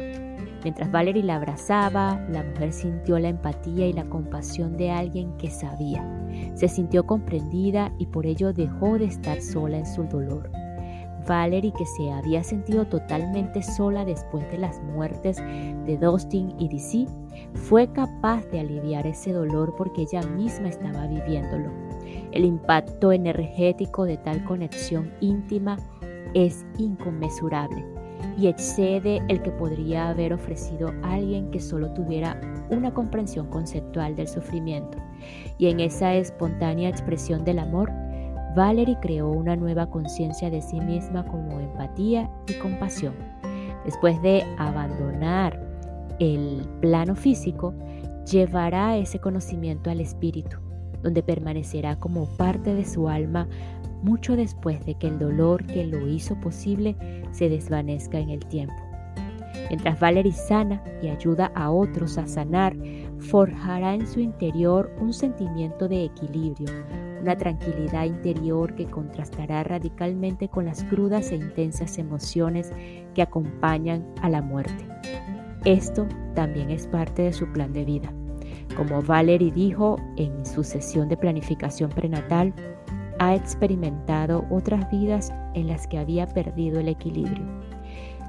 Mientras 0.63 0.91
Valerie 0.91 1.23
la 1.23 1.35
abrazaba, 1.35 2.19
la 2.29 2.43
mujer 2.43 2.73
sintió 2.73 3.17
la 3.19 3.29
empatía 3.29 3.87
y 3.87 3.93
la 3.93 4.05
compasión 4.05 4.75
de 4.77 4.91
alguien 4.91 5.37
que 5.37 5.49
sabía. 5.49 6.03
Se 6.55 6.67
sintió 6.67 7.05
comprendida 7.05 7.93
y 7.97 8.07
por 8.07 8.25
ello 8.25 8.51
dejó 8.51 8.97
de 8.97 9.05
estar 9.05 9.41
sola 9.41 9.77
en 9.77 9.85
su 9.85 10.03
dolor. 10.03 10.49
Valerie, 11.27 11.71
que 11.77 11.85
se 11.85 12.11
había 12.11 12.43
sentido 12.43 12.87
totalmente 12.87 13.61
sola 13.61 14.03
después 14.03 14.49
de 14.51 14.57
las 14.57 14.81
muertes 14.81 15.37
de 15.37 15.97
Dustin 16.01 16.55
y 16.57 16.67
DC, 16.67 17.05
fue 17.53 17.91
capaz 17.91 18.43
de 18.47 18.61
aliviar 18.61 19.05
ese 19.05 19.31
dolor 19.31 19.75
porque 19.77 20.01
ella 20.01 20.23
misma 20.23 20.69
estaba 20.69 21.05
viviéndolo. 21.05 21.88
El 22.31 22.45
impacto 22.45 23.11
energético 23.11 24.05
de 24.05 24.17
tal 24.17 24.43
conexión 24.45 25.11
íntima 25.19 25.77
es 26.33 26.65
inconmensurable 26.77 27.85
y 28.37 28.47
excede 28.47 29.21
el 29.27 29.41
que 29.41 29.51
podría 29.51 30.09
haber 30.09 30.33
ofrecido 30.33 30.93
alguien 31.03 31.51
que 31.51 31.59
solo 31.59 31.91
tuviera 31.93 32.39
una 32.69 32.93
comprensión 32.93 33.47
conceptual 33.47 34.15
del 34.15 34.27
sufrimiento. 34.27 34.97
Y 35.57 35.67
en 35.67 35.79
esa 35.79 36.13
espontánea 36.13 36.89
expresión 36.89 37.43
del 37.43 37.59
amor, 37.59 37.91
Valerie 38.55 38.97
creó 39.01 39.29
una 39.29 39.55
nueva 39.55 39.89
conciencia 39.89 40.49
de 40.49 40.61
sí 40.61 40.79
misma 40.79 41.25
como 41.25 41.59
empatía 41.59 42.29
y 42.47 42.53
compasión. 42.59 43.13
Después 43.85 44.21
de 44.21 44.43
abandonar 44.57 45.59
el 46.19 46.67
plano 46.81 47.15
físico, 47.15 47.73
llevará 48.29 48.97
ese 48.97 49.19
conocimiento 49.19 49.89
al 49.89 50.01
espíritu, 50.01 50.57
donde 51.01 51.23
permanecerá 51.23 51.99
como 51.99 52.25
parte 52.37 52.73
de 52.73 52.85
su 52.85 53.09
alma 53.09 53.47
mucho 54.03 54.35
después 54.35 54.85
de 54.85 54.95
que 54.95 55.07
el 55.07 55.19
dolor 55.19 55.65
que 55.65 55.85
lo 55.85 56.07
hizo 56.07 56.35
posible 56.39 56.95
se 57.31 57.49
desvanezca 57.49 58.19
en 58.19 58.29
el 58.29 58.45
tiempo. 58.45 58.75
Mientras 59.69 59.99
Valerie 59.99 60.31
sana 60.31 60.81
y 61.01 61.09
ayuda 61.09 61.51
a 61.53 61.69
otros 61.69 62.17
a 62.17 62.27
sanar, 62.27 62.75
forjará 63.19 63.93
en 63.93 64.07
su 64.07 64.19
interior 64.19 64.91
un 64.99 65.13
sentimiento 65.13 65.87
de 65.87 66.05
equilibrio, 66.05 66.69
una 67.21 67.37
tranquilidad 67.37 68.05
interior 68.05 68.73
que 68.75 68.85
contrastará 68.85 69.63
radicalmente 69.63 70.47
con 70.47 70.65
las 70.65 70.83
crudas 70.85 71.31
e 71.31 71.35
intensas 71.35 71.97
emociones 71.97 72.71
que 73.13 73.21
acompañan 73.21 74.05
a 74.21 74.29
la 74.29 74.41
muerte. 74.41 74.85
Esto 75.65 76.07
también 76.35 76.71
es 76.71 76.87
parte 76.87 77.23
de 77.23 77.33
su 77.33 77.45
plan 77.51 77.73
de 77.73 77.85
vida. 77.85 78.13
Como 78.75 79.01
Valerie 79.01 79.51
dijo 79.51 79.97
en 80.15 80.45
su 80.45 80.63
sesión 80.63 81.09
de 81.09 81.17
planificación 81.17 81.89
prenatal, 81.89 82.53
ha 83.19 83.35
experimentado 83.35 84.45
otras 84.49 84.89
vidas 84.89 85.33
en 85.53 85.67
las 85.67 85.87
que 85.87 85.97
había 85.97 86.27
perdido 86.27 86.79
el 86.79 86.87
equilibrio. 86.87 87.45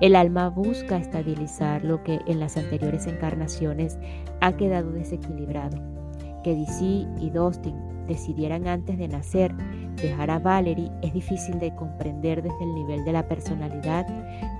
El 0.00 0.16
alma 0.16 0.48
busca 0.48 0.96
estabilizar 0.96 1.84
lo 1.84 2.02
que 2.02 2.20
en 2.26 2.40
las 2.40 2.56
anteriores 2.56 3.06
encarnaciones 3.06 3.98
ha 4.40 4.56
quedado 4.56 4.90
desequilibrado. 4.92 5.78
Que 6.42 6.54
DC 6.54 7.06
y 7.20 7.30
Dustin 7.30 7.76
decidieran 8.06 8.66
antes 8.66 8.98
de 8.98 9.08
nacer 9.08 9.54
dejar 10.00 10.30
a 10.30 10.38
Valerie 10.38 10.90
es 11.02 11.12
difícil 11.12 11.58
de 11.58 11.74
comprender 11.74 12.42
desde 12.42 12.64
el 12.64 12.74
nivel 12.74 13.04
de 13.04 13.12
la 13.12 13.28
personalidad, 13.28 14.06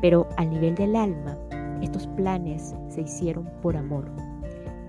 pero 0.03 0.29
al 0.37 0.51
nivel 0.51 0.75
del 0.75 0.95
alma, 0.95 1.39
estos 1.81 2.07
planes 2.09 2.75
se 2.89 3.01
hicieron 3.01 3.49
por 3.63 3.77
amor. 3.77 4.11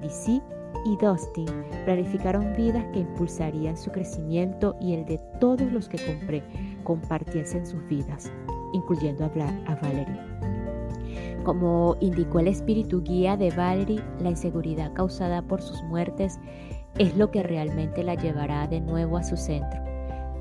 DC 0.02 0.42
y 0.86 0.98
Dustin 0.98 1.48
planificaron 1.86 2.54
vidas 2.56 2.86
que 2.94 3.00
impulsarían 3.00 3.78
su 3.78 3.92
crecimiento 3.92 4.76
y 4.80 4.94
el 4.94 5.06
de 5.06 5.20
todos 5.40 5.72
los 5.72 5.88
que 5.88 5.98
compré 6.06 6.44
compartiesen 6.84 7.66
sus 7.66 7.86
vidas, 7.88 8.32
incluyendo 8.74 9.26
a, 9.26 9.72
a 9.72 9.76
Valerie. 9.76 10.20
Como 11.44 11.96
indicó 12.00 12.40
el 12.40 12.48
espíritu 12.48 13.02
guía 13.02 13.36
de 13.36 13.50
Valerie, 13.52 14.04
la 14.20 14.30
inseguridad 14.30 14.94
causada 14.94 15.42
por 15.42 15.62
sus 15.62 15.82
muertes 15.84 16.40
es 16.98 17.16
lo 17.18 17.32
que 17.32 17.44
realmente 17.44 18.04
la 18.04 18.16
llevará 18.16 18.68
de 18.68 18.82
nuevo 18.82 19.18
a 19.18 19.24
su 19.24 19.38
centro. 19.38 19.82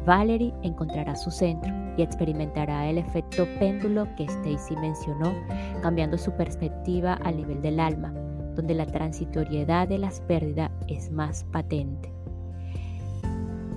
Valerie 0.04 0.54
encontrará 0.62 1.14
su 1.14 1.30
centro 1.30 1.72
y 1.96 2.02
experimentará 2.02 2.88
el 2.88 2.98
efecto 2.98 3.46
péndulo 3.58 4.06
que 4.16 4.24
Stacy 4.24 4.76
mencionó, 4.76 5.32
cambiando 5.82 6.16
su 6.18 6.32
perspectiva 6.32 7.14
al 7.24 7.36
nivel 7.36 7.60
del 7.62 7.80
alma, 7.80 8.12
donde 8.60 8.74
la 8.74 8.84
transitoriedad 8.84 9.88
de 9.88 9.96
las 9.96 10.20
pérdidas 10.20 10.70
es 10.86 11.10
más 11.10 11.44
patente. 11.44 12.12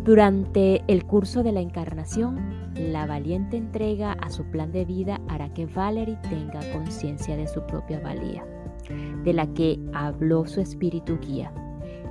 Durante 0.04 0.84
el 0.89 1.06
curso 1.06 1.41
de 1.41 1.54
la 1.54 1.62
encarnación, 1.62 2.38
la 2.76 3.06
valiente 3.06 3.56
entrega 3.56 4.12
a 4.12 4.30
su 4.30 4.43
plan 4.43 4.74
de 4.74 4.84
vida 4.84 5.22
hará 5.30 5.54
que 5.54 5.67
Valerie 5.67 6.17
tenga 6.30 6.60
conciencia 6.74 7.38
de 7.38 7.48
su 7.48 7.62
propia 7.62 8.02
valía, 8.02 8.43
de 9.24 9.32
la 9.32 9.48
que 9.54 9.80
habló 9.93 10.46
su 10.46 10.60
espíritu 10.60 11.17
guía, 11.17 11.54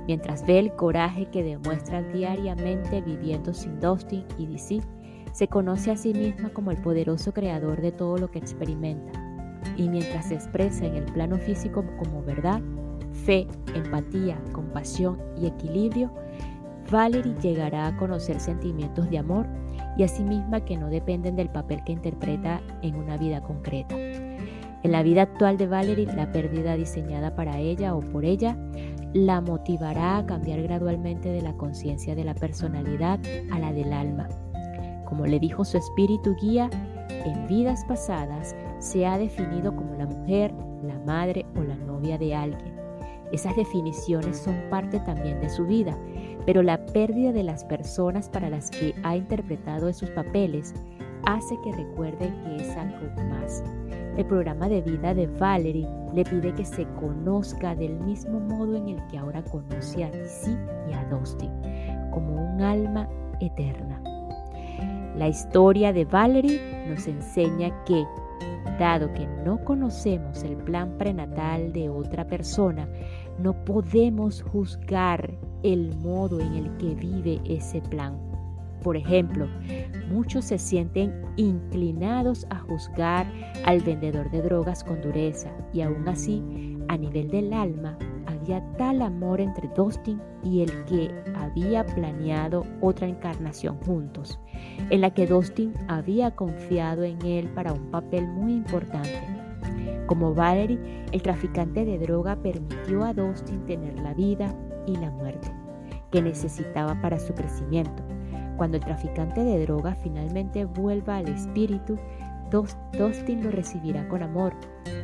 mientras 0.07 0.43
ve 0.43 0.57
el 0.57 0.73
coraje 0.73 1.27
que 1.27 1.43
demuestra 1.43 2.01
diariamente 2.01 3.01
viviendo 3.01 3.53
sin 3.53 3.79
Dustin 3.79 4.25
y 4.39 4.47
DC, 4.47 4.81
se 5.31 5.47
conoce 5.47 5.91
a 5.91 5.95
sí 5.95 6.15
misma 6.15 6.49
como 6.49 6.71
el 6.71 6.81
poderoso 6.81 7.33
creador 7.33 7.81
de 7.81 7.91
todo 7.91 8.17
lo 8.17 8.31
que 8.31 8.39
experimenta 8.39 9.22
y 9.77 9.89
mientras 9.89 10.27
se 10.27 10.35
expresa 10.35 10.85
en 10.85 10.95
el 10.95 11.05
plano 11.05 11.37
físico 11.37 11.83
como 11.97 12.23
verdad, 12.23 12.61
fe, 13.25 13.47
empatía, 13.75 14.37
compasión 14.51 15.17
y 15.37 15.47
equilibrio, 15.47 16.11
Valerie 16.91 17.35
llegará 17.41 17.87
a 17.87 17.97
conocer 17.97 18.39
sentimientos 18.39 19.09
de 19.09 19.17
amor 19.17 19.47
y 19.97 20.03
a 20.03 20.07
sí 20.07 20.25
que 20.65 20.77
no 20.77 20.89
dependen 20.89 21.35
del 21.35 21.49
papel 21.49 21.83
que 21.83 21.93
interpreta 21.93 22.61
en 22.81 22.95
una 22.95 23.17
vida 23.17 23.41
concreta. 23.41 23.95
En 23.97 24.91
la 24.91 25.01
vida 25.01 25.21
actual 25.23 25.57
de 25.57 25.67
Valerie, 25.67 26.07
la 26.13 26.31
pérdida 26.31 26.75
diseñada 26.75 27.35
para 27.35 27.57
ella 27.57 27.95
o 27.95 28.01
por 28.01 28.25
ella 28.25 28.57
la 29.13 29.41
motivará 29.41 30.17
a 30.17 30.25
cambiar 30.25 30.61
gradualmente 30.61 31.29
de 31.29 31.41
la 31.41 31.53
conciencia 31.53 32.15
de 32.15 32.23
la 32.23 32.33
personalidad 32.33 33.19
a 33.51 33.59
la 33.59 33.71
del 33.71 33.93
alma. 33.93 34.27
Como 35.05 35.25
le 35.25 35.39
dijo 35.39 35.63
su 35.63 35.77
espíritu 35.77 36.35
guía, 36.41 36.69
en 37.23 37.47
vidas 37.47 37.85
pasadas 37.85 38.55
se 38.83 39.05
ha 39.05 39.17
definido 39.17 39.73
como 39.73 39.95
la 39.95 40.05
mujer, 40.05 40.53
la 40.83 40.99
madre 41.05 41.45
o 41.55 41.63
la 41.63 41.75
novia 41.77 42.17
de 42.17 42.35
alguien. 42.35 42.75
Esas 43.31 43.55
definiciones 43.55 44.37
son 44.37 44.55
parte 44.69 44.99
también 44.99 45.39
de 45.39 45.49
su 45.49 45.65
vida, 45.65 45.97
pero 46.45 46.61
la 46.61 46.85
pérdida 46.87 47.31
de 47.31 47.43
las 47.43 47.63
personas 47.63 48.27
para 48.27 48.49
las 48.49 48.69
que 48.69 48.93
ha 49.03 49.15
interpretado 49.15 49.87
esos 49.87 50.09
papeles 50.09 50.73
hace 51.25 51.57
que 51.63 51.71
recuerde 51.71 52.29
que 52.43 52.55
es 52.57 52.75
algo 52.75 53.07
más. 53.29 53.63
El 54.17 54.25
programa 54.25 54.67
de 54.67 54.81
vida 54.81 55.13
de 55.13 55.27
Valerie 55.27 55.87
le 56.13 56.25
pide 56.25 56.53
que 56.53 56.65
se 56.65 56.85
conozca 56.99 57.75
del 57.75 57.97
mismo 58.01 58.41
modo 58.41 58.75
en 58.75 58.89
el 58.89 59.07
que 59.07 59.17
ahora 59.17 59.41
conoce 59.43 60.03
a 60.03 60.11
Dizzy 60.11 60.57
y 60.89 60.93
a 60.93 61.05
Dustin, 61.05 61.51
como 62.11 62.35
un 62.35 62.61
alma 62.61 63.07
eterna. 63.39 64.01
La 65.15 65.29
historia 65.29 65.93
de 65.93 66.03
Valerie 66.03 66.85
nos 66.89 67.07
enseña 67.07 67.71
que 67.85 68.03
Dado 68.79 69.13
que 69.13 69.27
no 69.45 69.63
conocemos 69.63 70.43
el 70.43 70.57
plan 70.57 70.97
prenatal 70.97 71.71
de 71.73 71.89
otra 71.89 72.25
persona, 72.25 72.87
no 73.39 73.53
podemos 73.65 74.41
juzgar 74.41 75.33
el 75.63 75.95
modo 75.97 76.39
en 76.39 76.53
el 76.53 76.77
que 76.77 76.95
vive 76.95 77.39
ese 77.45 77.81
plan. 77.81 78.17
Por 78.83 78.97
ejemplo, 78.97 79.47
muchos 80.09 80.45
se 80.45 80.57
sienten 80.57 81.13
inclinados 81.37 82.45
a 82.49 82.59
juzgar 82.59 83.25
al 83.65 83.79
vendedor 83.79 84.29
de 84.29 84.41
drogas 84.41 84.83
con 84.83 85.01
dureza 85.01 85.51
y 85.71 85.81
aún 85.81 86.07
así, 86.07 86.43
a 86.89 86.97
nivel 86.97 87.29
del 87.29 87.53
alma, 87.53 87.97
había 88.25 88.61
tal 88.77 89.01
amor 89.01 89.39
entre 89.39 89.69
Dustin 89.69 90.21
y 90.43 90.63
el 90.63 90.83
que 90.85 91.09
había 91.35 91.85
planeado 91.85 92.65
otra 92.81 93.07
encarnación 93.07 93.77
juntos, 93.85 94.37
en 94.89 95.01
la 95.01 95.11
que 95.11 95.27
Dustin 95.27 95.73
había 95.87 96.31
confiado 96.31 97.03
en 97.03 97.21
él 97.25 97.49
para 97.49 97.73
un 97.73 97.89
papel 97.91 98.27
muy 98.27 98.53
importante. 98.53 99.19
Como 100.07 100.33
Valerie, 100.33 100.79
el 101.11 101.21
traficante 101.21 101.85
de 101.85 101.97
droga 101.97 102.35
permitió 102.35 103.03
a 103.03 103.13
Dustin 103.13 103.65
tener 103.65 103.99
la 103.99 104.13
vida 104.13 104.53
y 104.85 104.95
la 104.95 105.09
muerte 105.11 105.49
que 106.11 106.21
necesitaba 106.21 106.99
para 107.01 107.19
su 107.19 107.33
crecimiento. 107.33 108.03
Cuando 108.57 108.77
el 108.77 108.83
traficante 108.83 109.43
de 109.43 109.65
droga 109.65 109.95
finalmente 109.95 110.65
vuelva 110.65 111.17
al 111.17 111.27
espíritu, 111.27 111.97
Dustin 112.51 113.43
lo 113.43 113.49
recibirá 113.49 114.07
con 114.07 114.21
amor 114.21 114.53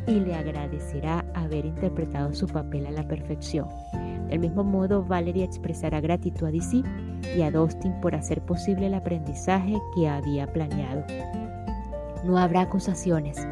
y 0.06 0.20
le 0.20 0.36
agradecerá 0.36 1.26
haber 1.34 1.66
interpretado 1.66 2.32
su 2.34 2.46
papel 2.46 2.86
a 2.86 2.92
la 2.92 3.08
perfección. 3.08 3.68
Del 4.30 4.40
mismo 4.40 4.64
modo, 4.64 5.04
Valerie 5.04 5.46
expresará 5.46 6.00
gratitud 6.00 6.46
a 6.46 6.52
DC 6.52 6.84
y 7.36 7.42
a 7.42 7.52
Dustin 7.52 7.94
por 8.02 8.16
hacer 8.16 8.42
posible 8.42 8.88
el 8.88 8.94
aprendizaje 8.94 9.76
que 9.96 10.08
había 10.08 10.48
planeado. 10.48 11.04
No 12.24 12.38
habrá 12.38 12.62
acusaciones. 12.62 13.48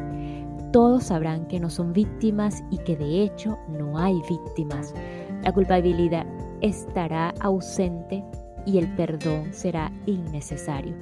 Todos 0.72 1.04
sabrán 1.04 1.46
que 1.46 1.60
no 1.60 1.70
son 1.70 1.92
víctimas 1.92 2.62
y 2.70 2.78
que 2.78 2.96
de 2.96 3.22
hecho 3.22 3.58
no 3.68 3.98
hay 3.98 4.20
víctimas. 4.28 4.94
La 5.42 5.52
culpabilidad 5.52 6.26
estará 6.60 7.32
ausente 7.40 8.22
y 8.66 8.78
el 8.78 8.94
perdón 8.94 9.52
será 9.52 9.90
innecesario. 10.06 10.94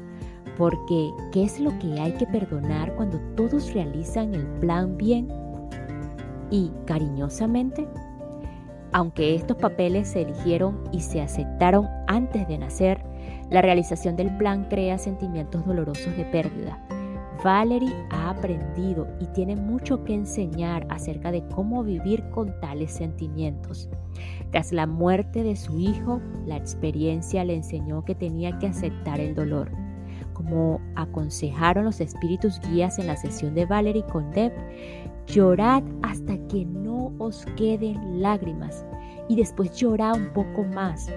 Porque, 0.56 1.10
¿qué 1.32 1.44
es 1.44 1.60
lo 1.60 1.76
que 1.78 2.00
hay 2.00 2.12
que 2.12 2.26
perdonar 2.26 2.94
cuando 2.94 3.18
todos 3.36 3.74
realizan 3.74 4.34
el 4.34 4.46
plan 4.60 4.96
bien 4.96 5.28
y 6.50 6.70
cariñosamente? 6.86 7.86
Aunque 8.96 9.34
estos 9.34 9.58
papeles 9.58 10.08
se 10.08 10.22
eligieron 10.22 10.82
y 10.90 11.00
se 11.00 11.20
aceptaron 11.20 11.86
antes 12.06 12.48
de 12.48 12.56
nacer, 12.56 13.04
la 13.50 13.60
realización 13.60 14.16
del 14.16 14.34
plan 14.38 14.64
crea 14.70 14.96
sentimientos 14.96 15.66
dolorosos 15.66 16.16
de 16.16 16.24
pérdida. 16.24 16.82
Valerie 17.44 17.92
ha 18.08 18.30
aprendido 18.30 19.06
y 19.20 19.26
tiene 19.26 19.54
mucho 19.54 20.02
que 20.02 20.14
enseñar 20.14 20.86
acerca 20.88 21.30
de 21.30 21.46
cómo 21.48 21.84
vivir 21.84 22.30
con 22.30 22.58
tales 22.58 22.90
sentimientos. 22.90 23.90
Tras 24.50 24.72
la 24.72 24.86
muerte 24.86 25.42
de 25.42 25.56
su 25.56 25.78
hijo, 25.78 26.22
la 26.46 26.56
experiencia 26.56 27.44
le 27.44 27.54
enseñó 27.54 28.02
que 28.02 28.14
tenía 28.14 28.58
que 28.58 28.68
aceptar 28.68 29.20
el 29.20 29.34
dolor. 29.34 29.70
Como 30.36 30.82
aconsejaron 30.96 31.86
los 31.86 32.02
espíritus 32.02 32.60
guías 32.60 32.98
en 32.98 33.06
la 33.06 33.16
sesión 33.16 33.54
de 33.54 33.64
Valerie 33.64 34.04
con 34.04 34.30
Deb, 34.32 34.52
llorad 35.26 35.82
hasta 36.02 36.36
que 36.48 36.66
no 36.66 37.14
os 37.16 37.46
queden 37.56 38.20
lágrimas 38.20 38.84
y 39.30 39.36
después 39.36 39.74
llorad 39.74 40.14
un 40.16 40.34
poco 40.34 40.64
más. 40.64 41.10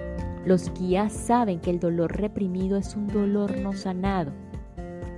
Los 0.46 0.72
guías 0.72 1.12
saben 1.12 1.60
que 1.60 1.68
el 1.68 1.80
dolor 1.80 2.16
reprimido 2.16 2.78
es 2.78 2.96
un 2.96 3.08
dolor 3.08 3.58
no 3.58 3.74
sanado. 3.74 4.32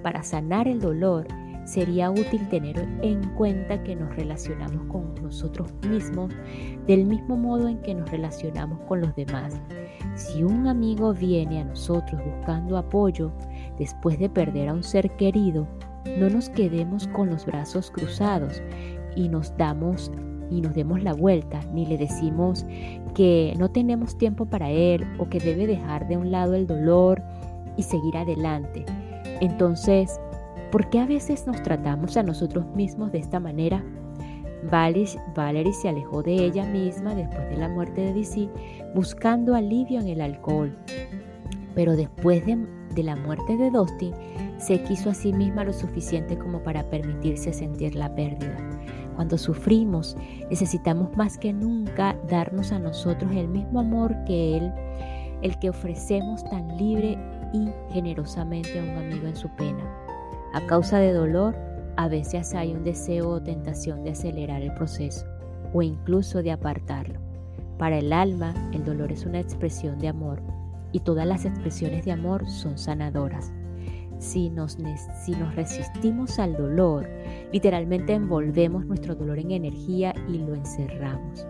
Para 0.02 0.24
sanar 0.24 0.66
el 0.66 0.80
dolor, 0.80 1.28
sería 1.64 2.10
útil 2.10 2.48
tener 2.48 2.80
en 3.02 3.22
cuenta 3.34 3.84
que 3.84 3.94
nos 3.94 4.16
relacionamos 4.16 4.84
con 4.86 5.14
nosotros 5.22 5.72
mismos 5.88 6.32
del 6.88 7.04
mismo 7.04 7.36
modo 7.36 7.68
en 7.68 7.80
que 7.82 7.94
nos 7.94 8.10
relacionamos 8.10 8.80
con 8.88 9.00
los 9.00 9.14
demás. 9.14 9.54
Si 10.16 10.42
un 10.42 10.66
amigo 10.66 11.14
viene 11.14 11.60
a 11.60 11.64
nosotros 11.64 12.20
buscando 12.24 12.76
apoyo 12.76 13.32
después 13.78 14.18
de 14.18 14.28
perder 14.28 14.68
a 14.68 14.74
un 14.74 14.82
ser 14.82 15.10
querido, 15.16 15.66
no 16.18 16.28
nos 16.28 16.48
quedemos 16.48 17.06
con 17.08 17.30
los 17.30 17.46
brazos 17.46 17.90
cruzados 17.90 18.62
y 19.16 19.28
nos 19.28 19.56
damos 19.56 20.10
y 20.50 20.60
nos 20.60 20.74
demos 20.74 21.02
la 21.02 21.14
vuelta, 21.14 21.60
ni 21.72 21.86
le 21.86 21.96
decimos 21.96 22.66
que 23.14 23.54
no 23.58 23.70
tenemos 23.70 24.18
tiempo 24.18 24.44
para 24.46 24.70
él 24.70 25.06
o 25.18 25.28
que 25.28 25.38
debe 25.38 25.66
dejar 25.66 26.08
de 26.08 26.16
un 26.16 26.30
lado 26.30 26.54
el 26.54 26.66
dolor 26.66 27.22
y 27.76 27.82
seguir 27.84 28.16
adelante. 28.16 28.84
Entonces, 29.40 30.20
¿Por 30.72 30.88
qué 30.88 31.00
a 31.00 31.06
veces 31.06 31.46
nos 31.46 31.62
tratamos 31.62 32.16
a 32.16 32.22
nosotros 32.22 32.64
mismos 32.74 33.12
de 33.12 33.18
esta 33.18 33.38
manera? 33.38 33.84
Valerie, 34.70 35.72
se 35.74 35.88
alejó 35.90 36.22
de 36.22 36.32
ella 36.32 36.64
misma 36.64 37.14
después 37.14 37.46
de 37.50 37.58
la 37.58 37.68
muerte 37.68 38.00
de 38.00 38.14
DC, 38.14 38.48
buscando 38.94 39.54
alivio 39.54 40.00
en 40.00 40.08
el 40.08 40.22
alcohol. 40.22 40.74
Pero 41.74 41.94
después 41.94 42.46
de, 42.46 42.56
de 42.94 43.02
la 43.02 43.16
muerte 43.16 43.56
de 43.56 43.70
Dustin, 43.70 44.14
se 44.58 44.82
quiso 44.82 45.10
a 45.10 45.14
sí 45.14 45.32
misma 45.32 45.64
lo 45.64 45.72
suficiente 45.72 46.38
como 46.38 46.62
para 46.62 46.88
permitirse 46.88 47.52
sentir 47.52 47.94
la 47.94 48.14
pérdida. 48.14 48.56
Cuando 49.16 49.36
sufrimos, 49.36 50.16
necesitamos 50.50 51.16
más 51.16 51.38
que 51.38 51.52
nunca 51.52 52.16
darnos 52.28 52.72
a 52.72 52.78
nosotros 52.78 53.30
el 53.32 53.48
mismo 53.48 53.80
amor 53.80 54.14
que 54.24 54.56
Él, 54.56 54.72
el 55.42 55.58
que 55.58 55.70
ofrecemos 55.70 56.44
tan 56.44 56.76
libre 56.76 57.18
y 57.52 57.68
generosamente 57.92 58.78
a 58.78 58.82
un 58.82 58.98
amigo 58.98 59.26
en 59.26 59.36
su 59.36 59.48
pena. 59.56 59.84
A 60.54 60.64
causa 60.66 60.98
de 60.98 61.12
dolor, 61.12 61.54
a 61.96 62.08
veces 62.08 62.54
hay 62.54 62.72
un 62.72 62.84
deseo 62.84 63.28
o 63.28 63.42
tentación 63.42 64.02
de 64.02 64.10
acelerar 64.10 64.62
el 64.62 64.72
proceso 64.74 65.26
o 65.74 65.82
incluso 65.82 66.42
de 66.42 66.52
apartarlo. 66.52 67.20
Para 67.78 67.98
el 67.98 68.12
alma, 68.12 68.54
el 68.72 68.84
dolor 68.84 69.12
es 69.12 69.26
una 69.26 69.40
expresión 69.40 69.98
de 69.98 70.08
amor 70.08 70.42
y 70.92 71.00
todas 71.00 71.26
las 71.26 71.44
expresiones 71.44 72.04
de 72.04 72.12
amor 72.12 72.48
son 72.48 72.78
sanadoras. 72.78 73.52
Si 74.18 74.50
nos, 74.50 74.78
si 75.24 75.32
nos 75.32 75.54
resistimos 75.56 76.38
al 76.38 76.56
dolor, 76.56 77.08
literalmente 77.52 78.12
envolvemos 78.12 78.86
nuestro 78.86 79.14
dolor 79.14 79.38
en 79.38 79.50
energía 79.50 80.14
y 80.28 80.38
lo 80.38 80.54
encerramos. 80.54 81.46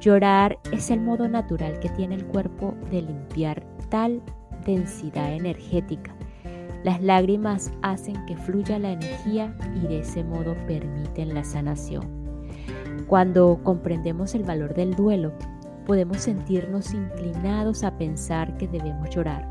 Llorar 0.00 0.58
es 0.70 0.90
el 0.90 1.00
modo 1.00 1.28
natural 1.28 1.78
que 1.78 1.88
tiene 1.88 2.16
el 2.16 2.26
cuerpo 2.26 2.74
de 2.90 3.02
limpiar 3.02 3.64
tal 3.88 4.20
densidad 4.66 5.32
energética 5.32 6.14
las 6.84 7.02
lágrimas 7.02 7.72
hacen 7.80 8.26
que 8.26 8.36
fluya 8.36 8.78
la 8.78 8.92
energía 8.92 9.56
y 9.74 9.86
de 9.86 10.00
ese 10.00 10.22
modo 10.22 10.54
permiten 10.66 11.32
la 11.32 11.42
sanación. 11.42 12.04
Cuando 13.06 13.58
comprendemos 13.62 14.34
el 14.34 14.44
valor 14.44 14.74
del 14.74 14.94
duelo, 14.94 15.32
podemos 15.86 16.18
sentirnos 16.18 16.94
inclinados 16.94 17.84
a 17.84 17.96
pensar 17.96 18.56
que 18.56 18.68
debemos 18.68 19.10
llorar. 19.10 19.48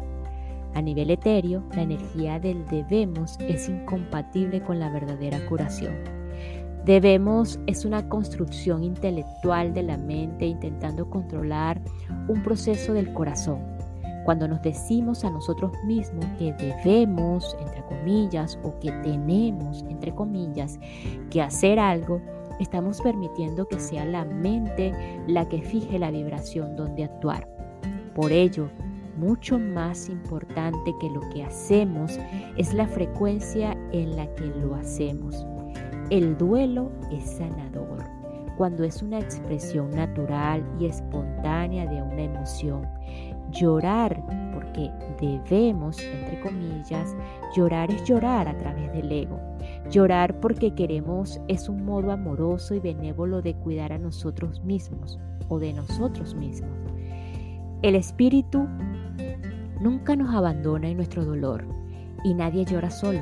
A 0.74 0.82
nivel 0.82 1.12
etéreo, 1.12 1.64
la 1.76 1.84
energía 1.84 2.40
del 2.40 2.66
debemos 2.66 3.38
es 3.40 3.70
incompatible 3.70 4.62
con 4.62 4.80
la 4.80 4.90
verdadera 4.90 5.46
curación. 5.46 5.94
Debemos 6.86 7.60
es 7.66 7.86
una 7.86 8.10
construcción 8.10 8.84
intelectual 8.84 9.74
de 9.74 9.84
la 9.84 9.98
mente 9.98 10.46
intentando 10.46 11.10
controlar 11.10 11.80
un 12.28 12.44
proceso 12.44 12.94
del 12.94 13.14
corazón. 13.14 13.60
Cuando 14.26 14.48
nos 14.48 14.62
decimos 14.62 15.24
a 15.24 15.30
nosotros 15.30 15.72
mismos 15.86 16.26
que 16.38 16.54
debemos, 16.54 17.56
entre 17.60 17.84
comillas, 17.86 18.58
o 18.64 18.78
que 18.80 18.92
tenemos, 19.04 19.86
entre 19.90 20.14
comillas, 20.14 20.80
que 21.30 21.42
hacer 21.42 21.80
algo, 21.80 22.22
estamos 22.60 23.02
permitiendo 23.02 23.68
que 23.68 23.80
sea 23.80 24.06
la 24.06 24.26
mente 24.26 24.94
la 25.28 25.48
que 25.48 25.62
fije 25.62 26.00
la 26.00 26.12
vibración 26.12 26.76
donde 26.76 27.04
actuar. 27.04 27.48
Por 28.16 28.32
ello, 28.32 28.70
mucho 29.18 29.60
más 29.60 30.10
importante 30.10 30.94
que 31.00 31.10
lo 31.10 31.22
que 31.30 31.44
hacemos 31.44 32.20
es 32.58 32.74
la 32.74 32.88
frecuencia 32.88 33.78
en 33.92 34.16
la 34.16 34.28
que 34.36 34.46
lo 34.46 34.76
hacemos. 34.76 35.46
El 36.10 36.38
duelo 36.38 36.92
es 37.12 37.24
sanador 37.38 38.04
cuando 38.58 38.84
es 38.84 39.02
una 39.02 39.20
expresión 39.20 39.92
natural 39.92 40.64
y 40.80 40.86
espontánea 40.86 41.86
de 41.88 42.02
una 42.02 42.24
emoción. 42.24 42.88
Llorar, 43.52 44.24
porque 44.54 44.92
debemos, 45.20 46.00
entre 46.02 46.40
comillas, 46.42 47.16
llorar 47.56 47.92
es 47.92 48.04
llorar 48.04 48.48
a 48.48 48.58
través 48.58 48.92
del 48.94 49.12
ego. 49.12 49.40
Llorar 49.90 50.40
porque 50.40 50.74
queremos 50.74 51.40
es 51.48 51.70
un 51.70 51.86
modo 51.86 52.12
amoroso 52.12 52.74
y 52.74 52.80
benévolo 52.80 53.42
de 53.42 53.56
cuidar 53.56 53.94
a 53.94 53.98
nosotros 53.98 54.64
mismos 54.64 55.20
o 55.50 55.60
de 55.60 55.74
nosotros 55.74 56.36
mismos. 56.36 56.72
El 57.82 57.96
espíritu 57.96 58.68
nunca 59.82 60.16
nos 60.16 60.34
abandona 60.34 60.90
en 60.90 60.98
nuestro 60.98 61.26
dolor 61.26 61.66
y 62.24 62.34
nadie 62.34 62.66
llora 62.66 62.90
solo. 62.90 63.20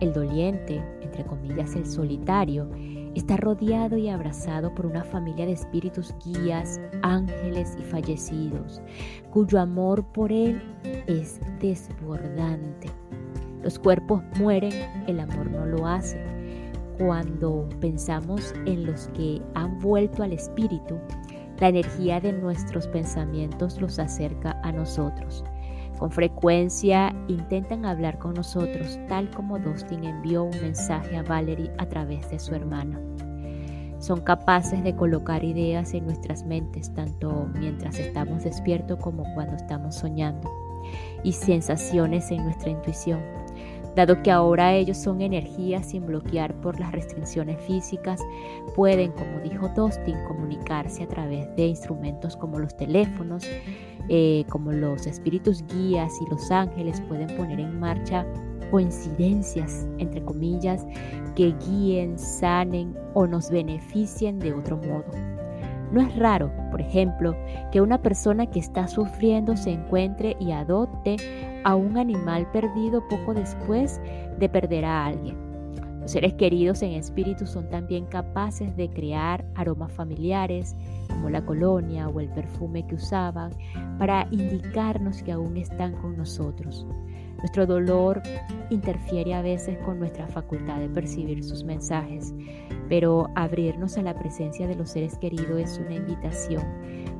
El 0.00 0.12
doliente, 0.14 0.82
entre 1.02 1.24
comillas 1.24 1.76
el 1.76 1.86
solitario, 1.86 2.70
Está 3.14 3.36
rodeado 3.36 3.96
y 3.96 4.08
abrazado 4.08 4.72
por 4.72 4.86
una 4.86 5.02
familia 5.02 5.44
de 5.44 5.52
espíritus 5.52 6.14
guías, 6.24 6.80
ángeles 7.02 7.76
y 7.78 7.82
fallecidos, 7.82 8.80
cuyo 9.32 9.58
amor 9.58 10.04
por 10.12 10.30
Él 10.30 10.62
es 11.08 11.40
desbordante. 11.60 12.88
Los 13.62 13.78
cuerpos 13.78 14.22
mueren, 14.38 14.72
el 15.06 15.20
amor 15.20 15.50
no 15.50 15.66
lo 15.66 15.86
hace. 15.86 16.18
Cuando 16.98 17.68
pensamos 17.80 18.54
en 18.66 18.86
los 18.86 19.08
que 19.08 19.42
han 19.54 19.78
vuelto 19.80 20.22
al 20.22 20.32
espíritu, 20.32 20.98
la 21.58 21.68
energía 21.68 22.20
de 22.20 22.32
nuestros 22.32 22.86
pensamientos 22.88 23.80
los 23.80 23.98
acerca 23.98 24.58
a 24.62 24.72
nosotros. 24.72 25.44
Con 25.98 26.10
frecuencia 26.10 27.14
intentan 27.28 27.84
hablar 27.84 28.18
con 28.18 28.32
nosotros, 28.32 28.98
tal 29.08 29.30
como 29.30 29.58
Dustin 29.58 30.04
envió 30.04 30.44
un 30.44 30.60
mensaje 30.62 31.16
a 31.18 31.22
Valerie 31.22 31.70
a 31.76 31.86
través 31.86 32.30
de 32.30 32.38
su 32.38 32.54
hermana. 32.54 32.98
Son 33.98 34.22
capaces 34.22 34.82
de 34.82 34.96
colocar 34.96 35.44
ideas 35.44 35.92
en 35.92 36.06
nuestras 36.06 36.44
mentes, 36.46 36.94
tanto 36.94 37.50
mientras 37.58 37.98
estamos 37.98 38.44
despiertos 38.44 38.98
como 38.98 39.24
cuando 39.34 39.56
estamos 39.56 39.94
soñando, 39.94 40.50
y 41.22 41.32
sensaciones 41.32 42.30
en 42.30 42.44
nuestra 42.44 42.70
intuición 42.70 43.20
Dado 43.96 44.22
que 44.22 44.30
ahora 44.30 44.74
ellos 44.74 44.96
son 44.96 45.20
energías 45.20 45.86
sin 45.86 46.06
bloquear 46.06 46.54
por 46.60 46.78
las 46.78 46.92
restricciones 46.92 47.60
físicas, 47.62 48.20
pueden, 48.74 49.12
como 49.12 49.40
dijo 49.40 49.68
Dustin, 49.76 50.16
comunicarse 50.28 51.02
a 51.02 51.08
través 51.08 51.54
de 51.56 51.66
instrumentos 51.66 52.36
como 52.36 52.58
los 52.58 52.76
teléfonos, 52.76 53.44
eh, 54.08 54.44
como 54.48 54.72
los 54.72 55.06
espíritus 55.06 55.64
guías 55.66 56.12
y 56.20 56.30
los 56.30 56.50
ángeles 56.50 57.00
pueden 57.02 57.34
poner 57.36 57.60
en 57.60 57.78
marcha 57.80 58.26
coincidencias, 58.70 59.86
entre 59.98 60.22
comillas, 60.22 60.86
que 61.34 61.52
guíen, 61.66 62.18
sanen 62.18 62.96
o 63.14 63.26
nos 63.26 63.50
beneficien 63.50 64.38
de 64.38 64.54
otro 64.54 64.76
modo. 64.76 65.29
No 65.90 66.00
es 66.00 66.16
raro, 66.16 66.52
por 66.70 66.80
ejemplo, 66.80 67.36
que 67.72 67.80
una 67.80 68.00
persona 68.00 68.46
que 68.46 68.60
está 68.60 68.86
sufriendo 68.86 69.56
se 69.56 69.70
encuentre 69.70 70.36
y 70.38 70.52
adopte 70.52 71.16
a 71.64 71.74
un 71.74 71.98
animal 71.98 72.50
perdido 72.52 73.06
poco 73.08 73.34
después 73.34 74.00
de 74.38 74.48
perder 74.48 74.84
a 74.84 75.06
alguien. 75.06 75.36
Los 76.00 76.12
seres 76.12 76.32
queridos 76.34 76.82
en 76.82 76.92
espíritu 76.92 77.46
son 77.46 77.68
también 77.68 78.06
capaces 78.06 78.74
de 78.76 78.88
crear 78.88 79.44
aromas 79.54 79.92
familiares, 79.92 80.74
como 81.08 81.28
la 81.28 81.44
colonia 81.44 82.08
o 82.08 82.20
el 82.20 82.28
perfume 82.30 82.86
que 82.86 82.94
usaban, 82.94 83.52
para 83.98 84.26
indicarnos 84.30 85.22
que 85.22 85.32
aún 85.32 85.56
están 85.56 85.92
con 85.96 86.16
nosotros. 86.16 86.86
Nuestro 87.40 87.66
dolor 87.66 88.22
interfiere 88.68 89.34
a 89.34 89.42
veces 89.42 89.78
con 89.78 89.98
nuestra 89.98 90.26
facultad 90.28 90.78
de 90.78 90.88
percibir 90.88 91.42
sus 91.42 91.64
mensajes, 91.64 92.34
pero 92.88 93.28
abrirnos 93.34 93.96
a 93.96 94.02
la 94.02 94.14
presencia 94.14 94.66
de 94.66 94.74
los 94.74 94.90
seres 94.90 95.16
queridos 95.18 95.58
es 95.58 95.78
una 95.78 95.94
invitación 95.94 96.62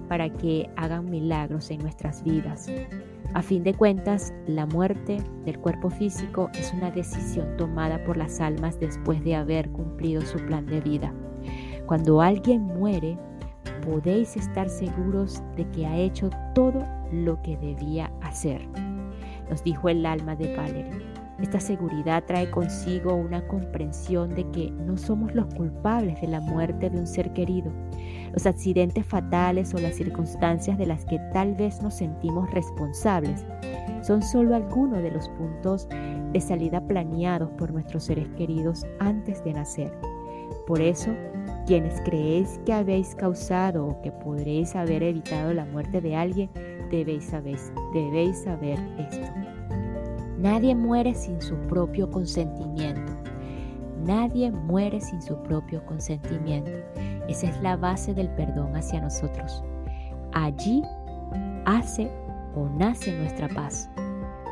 para 0.08 0.28
que 0.28 0.68
hagan 0.76 1.08
milagros 1.08 1.70
en 1.70 1.80
nuestras 1.80 2.22
vidas. 2.22 2.68
A 3.32 3.42
fin 3.42 3.62
de 3.62 3.74
cuentas, 3.74 4.34
la 4.46 4.66
muerte 4.66 5.22
del 5.44 5.58
cuerpo 5.58 5.88
físico 5.88 6.50
es 6.58 6.72
una 6.74 6.90
decisión 6.90 7.56
tomada 7.56 8.02
por 8.04 8.16
las 8.16 8.40
almas 8.40 8.78
después 8.78 9.22
de 9.22 9.36
haber 9.36 9.70
cumplido 9.70 10.20
su 10.22 10.38
plan 10.46 10.66
de 10.66 10.80
vida. 10.80 11.14
Cuando 11.86 12.20
alguien 12.20 12.62
muere, 12.62 13.16
podéis 13.86 14.36
estar 14.36 14.68
seguros 14.68 15.42
de 15.56 15.68
que 15.70 15.86
ha 15.86 15.96
hecho 15.96 16.28
todo 16.54 16.84
lo 17.12 17.40
que 17.42 17.56
debía 17.56 18.12
hacer, 18.20 18.60
nos 19.50 19.62
dijo 19.62 19.88
el 19.88 20.06
alma 20.06 20.36
de 20.36 20.56
Valerie. 20.56 21.10
Esta 21.40 21.58
seguridad 21.58 22.24
trae 22.26 22.50
consigo 22.50 23.14
una 23.14 23.46
comprensión 23.46 24.34
de 24.34 24.48
que 24.50 24.70
no 24.70 24.96
somos 24.96 25.34
los 25.34 25.52
culpables 25.54 26.20
de 26.20 26.28
la 26.28 26.40
muerte 26.40 26.90
de 26.90 26.98
un 26.98 27.06
ser 27.06 27.32
querido, 27.32 27.72
los 28.32 28.46
accidentes 28.46 29.06
fatales 29.06 29.74
o 29.74 29.78
las 29.78 29.94
circunstancias 29.94 30.76
de 30.76 30.86
las 30.86 31.04
que 31.06 31.18
tal 31.32 31.54
vez 31.54 31.82
nos 31.82 31.94
sentimos 31.94 32.50
responsables 32.50 33.44
son 34.02 34.22
solo 34.22 34.54
algunos 34.54 35.02
de 35.02 35.10
los 35.10 35.28
puntos 35.30 35.88
de 36.32 36.40
salida 36.40 36.80
planeados 36.86 37.50
por 37.52 37.72
nuestros 37.72 38.04
seres 38.04 38.28
queridos 38.36 38.84
antes 38.98 39.42
de 39.44 39.54
nacer. 39.54 39.92
Por 40.66 40.80
eso, 40.80 41.10
quienes 41.66 42.00
creéis 42.02 42.60
que 42.64 42.72
habéis 42.72 43.14
causado 43.14 43.86
o 43.86 44.02
que 44.02 44.12
podréis 44.12 44.76
haber 44.76 45.02
evitado 45.02 45.52
la 45.52 45.64
muerte 45.64 46.00
de 46.00 46.16
alguien, 46.16 46.50
debéis 46.90 47.24
saber, 47.24 47.58
debéis 47.92 48.42
saber 48.42 48.78
esto. 48.98 49.26
Nadie 50.38 50.74
muere 50.74 51.14
sin 51.14 51.40
su 51.40 51.54
propio 51.68 52.10
consentimiento. 52.10 53.12
Nadie 54.04 54.50
muere 54.50 55.00
sin 55.00 55.20
su 55.20 55.36
propio 55.42 55.84
consentimiento. 55.86 56.70
Esa 57.28 57.48
es 57.48 57.62
la 57.62 57.76
base 57.76 58.14
del 58.14 58.28
perdón 58.30 58.74
hacia 58.74 59.00
nosotros. 59.00 59.62
Allí 60.32 60.82
hace 61.66 62.10
o 62.54 62.68
nace 62.78 63.12
nuestra 63.12 63.48
paz. 63.48 63.88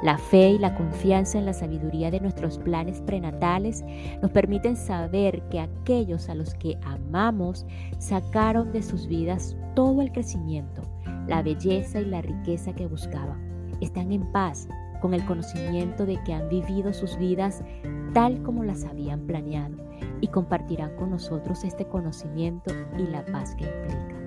La 0.02 0.16
fe 0.16 0.50
y 0.50 0.58
la 0.58 0.74
confianza 0.76 1.38
en 1.38 1.46
la 1.46 1.52
sabiduría 1.52 2.10
de 2.10 2.20
nuestros 2.20 2.58
planes 2.58 3.00
prenatales 3.00 3.84
nos 4.22 4.30
permiten 4.30 4.76
saber 4.76 5.42
que 5.48 5.58
aquellos 5.58 6.28
a 6.28 6.36
los 6.36 6.54
que 6.54 6.78
amamos 6.84 7.66
sacaron 7.98 8.70
de 8.70 8.82
sus 8.82 9.08
vidas 9.08 9.56
todo 9.74 10.02
el 10.02 10.12
crecimiento, 10.12 10.82
la 11.26 11.42
belleza 11.42 12.00
y 12.00 12.06
la 12.06 12.22
riqueza 12.22 12.72
que 12.74 12.86
buscaban. 12.86 13.38
Están 13.80 14.12
en 14.12 14.30
paz 14.32 14.68
con 15.00 15.14
el 15.14 15.24
conocimiento 15.24 16.06
de 16.06 16.22
que 16.24 16.34
han 16.34 16.48
vivido 16.48 16.92
sus 16.92 17.16
vidas 17.18 17.62
tal 18.12 18.42
como 18.42 18.64
las 18.64 18.84
habían 18.84 19.20
planeado 19.26 19.76
y 20.20 20.28
compartirán 20.28 20.96
con 20.96 21.10
nosotros 21.10 21.64
este 21.64 21.86
conocimiento 21.86 22.74
y 22.98 23.02
la 23.02 23.24
paz 23.26 23.54
que 23.54 23.64
implica. 23.64 24.18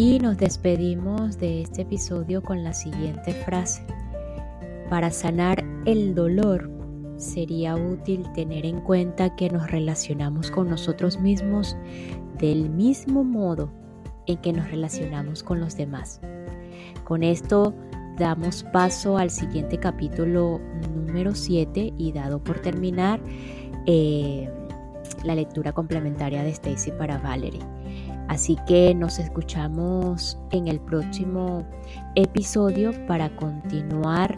Y 0.00 0.20
nos 0.20 0.38
despedimos 0.38 1.38
de 1.38 1.62
este 1.62 1.82
episodio 1.82 2.40
con 2.40 2.62
la 2.62 2.72
siguiente 2.72 3.32
frase. 3.32 3.82
Para 4.88 5.10
sanar 5.10 5.64
el 5.84 6.14
dolor 6.14 6.70
sería 7.16 7.74
útil 7.74 8.24
tener 8.32 8.64
en 8.64 8.80
cuenta 8.80 9.34
que 9.36 9.50
nos 9.50 9.70
relacionamos 9.70 10.50
con 10.50 10.70
nosotros 10.70 11.20
mismos 11.20 11.76
del 12.38 12.70
mismo 12.70 13.24
modo 13.24 13.70
en 14.26 14.38
que 14.38 14.52
nos 14.52 14.70
relacionamos 14.70 15.42
con 15.42 15.60
los 15.60 15.76
demás. 15.76 16.20
Con 17.04 17.22
esto 17.22 17.74
damos 18.18 18.62
paso 18.72 19.18
al 19.18 19.30
siguiente 19.30 19.78
capítulo 19.78 20.60
número 20.94 21.34
7 21.34 21.94
y 21.98 22.12
dado 22.12 22.42
por 22.42 22.60
terminar 22.60 23.20
eh, 23.86 24.48
la 25.24 25.34
lectura 25.34 25.72
complementaria 25.72 26.42
de 26.42 26.50
Stacy 26.50 26.92
para 26.92 27.18
Valerie. 27.18 27.60
Así 28.28 28.56
que 28.66 28.94
nos 28.94 29.18
escuchamos 29.18 30.38
en 30.50 30.68
el 30.68 30.80
próximo 30.80 31.64
episodio 32.14 32.92
para 33.06 33.34
continuar 33.36 34.36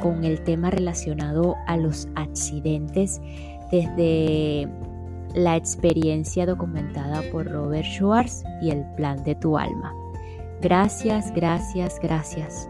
con 0.00 0.24
el 0.24 0.42
tema 0.44 0.70
relacionado 0.70 1.56
a 1.66 1.76
los 1.76 2.06
accidentes 2.14 3.20
desde 3.72 4.68
la 5.34 5.56
experiencia 5.56 6.46
documentada 6.46 7.22
por 7.32 7.46
Robert 7.46 7.86
Schwartz 7.86 8.42
y 8.60 8.70
el 8.70 8.84
plan 8.96 9.22
de 9.24 9.34
tu 9.34 9.56
alma. 9.56 9.94
Gracias, 10.60 11.32
gracias, 11.34 11.98
gracias. 12.02 12.69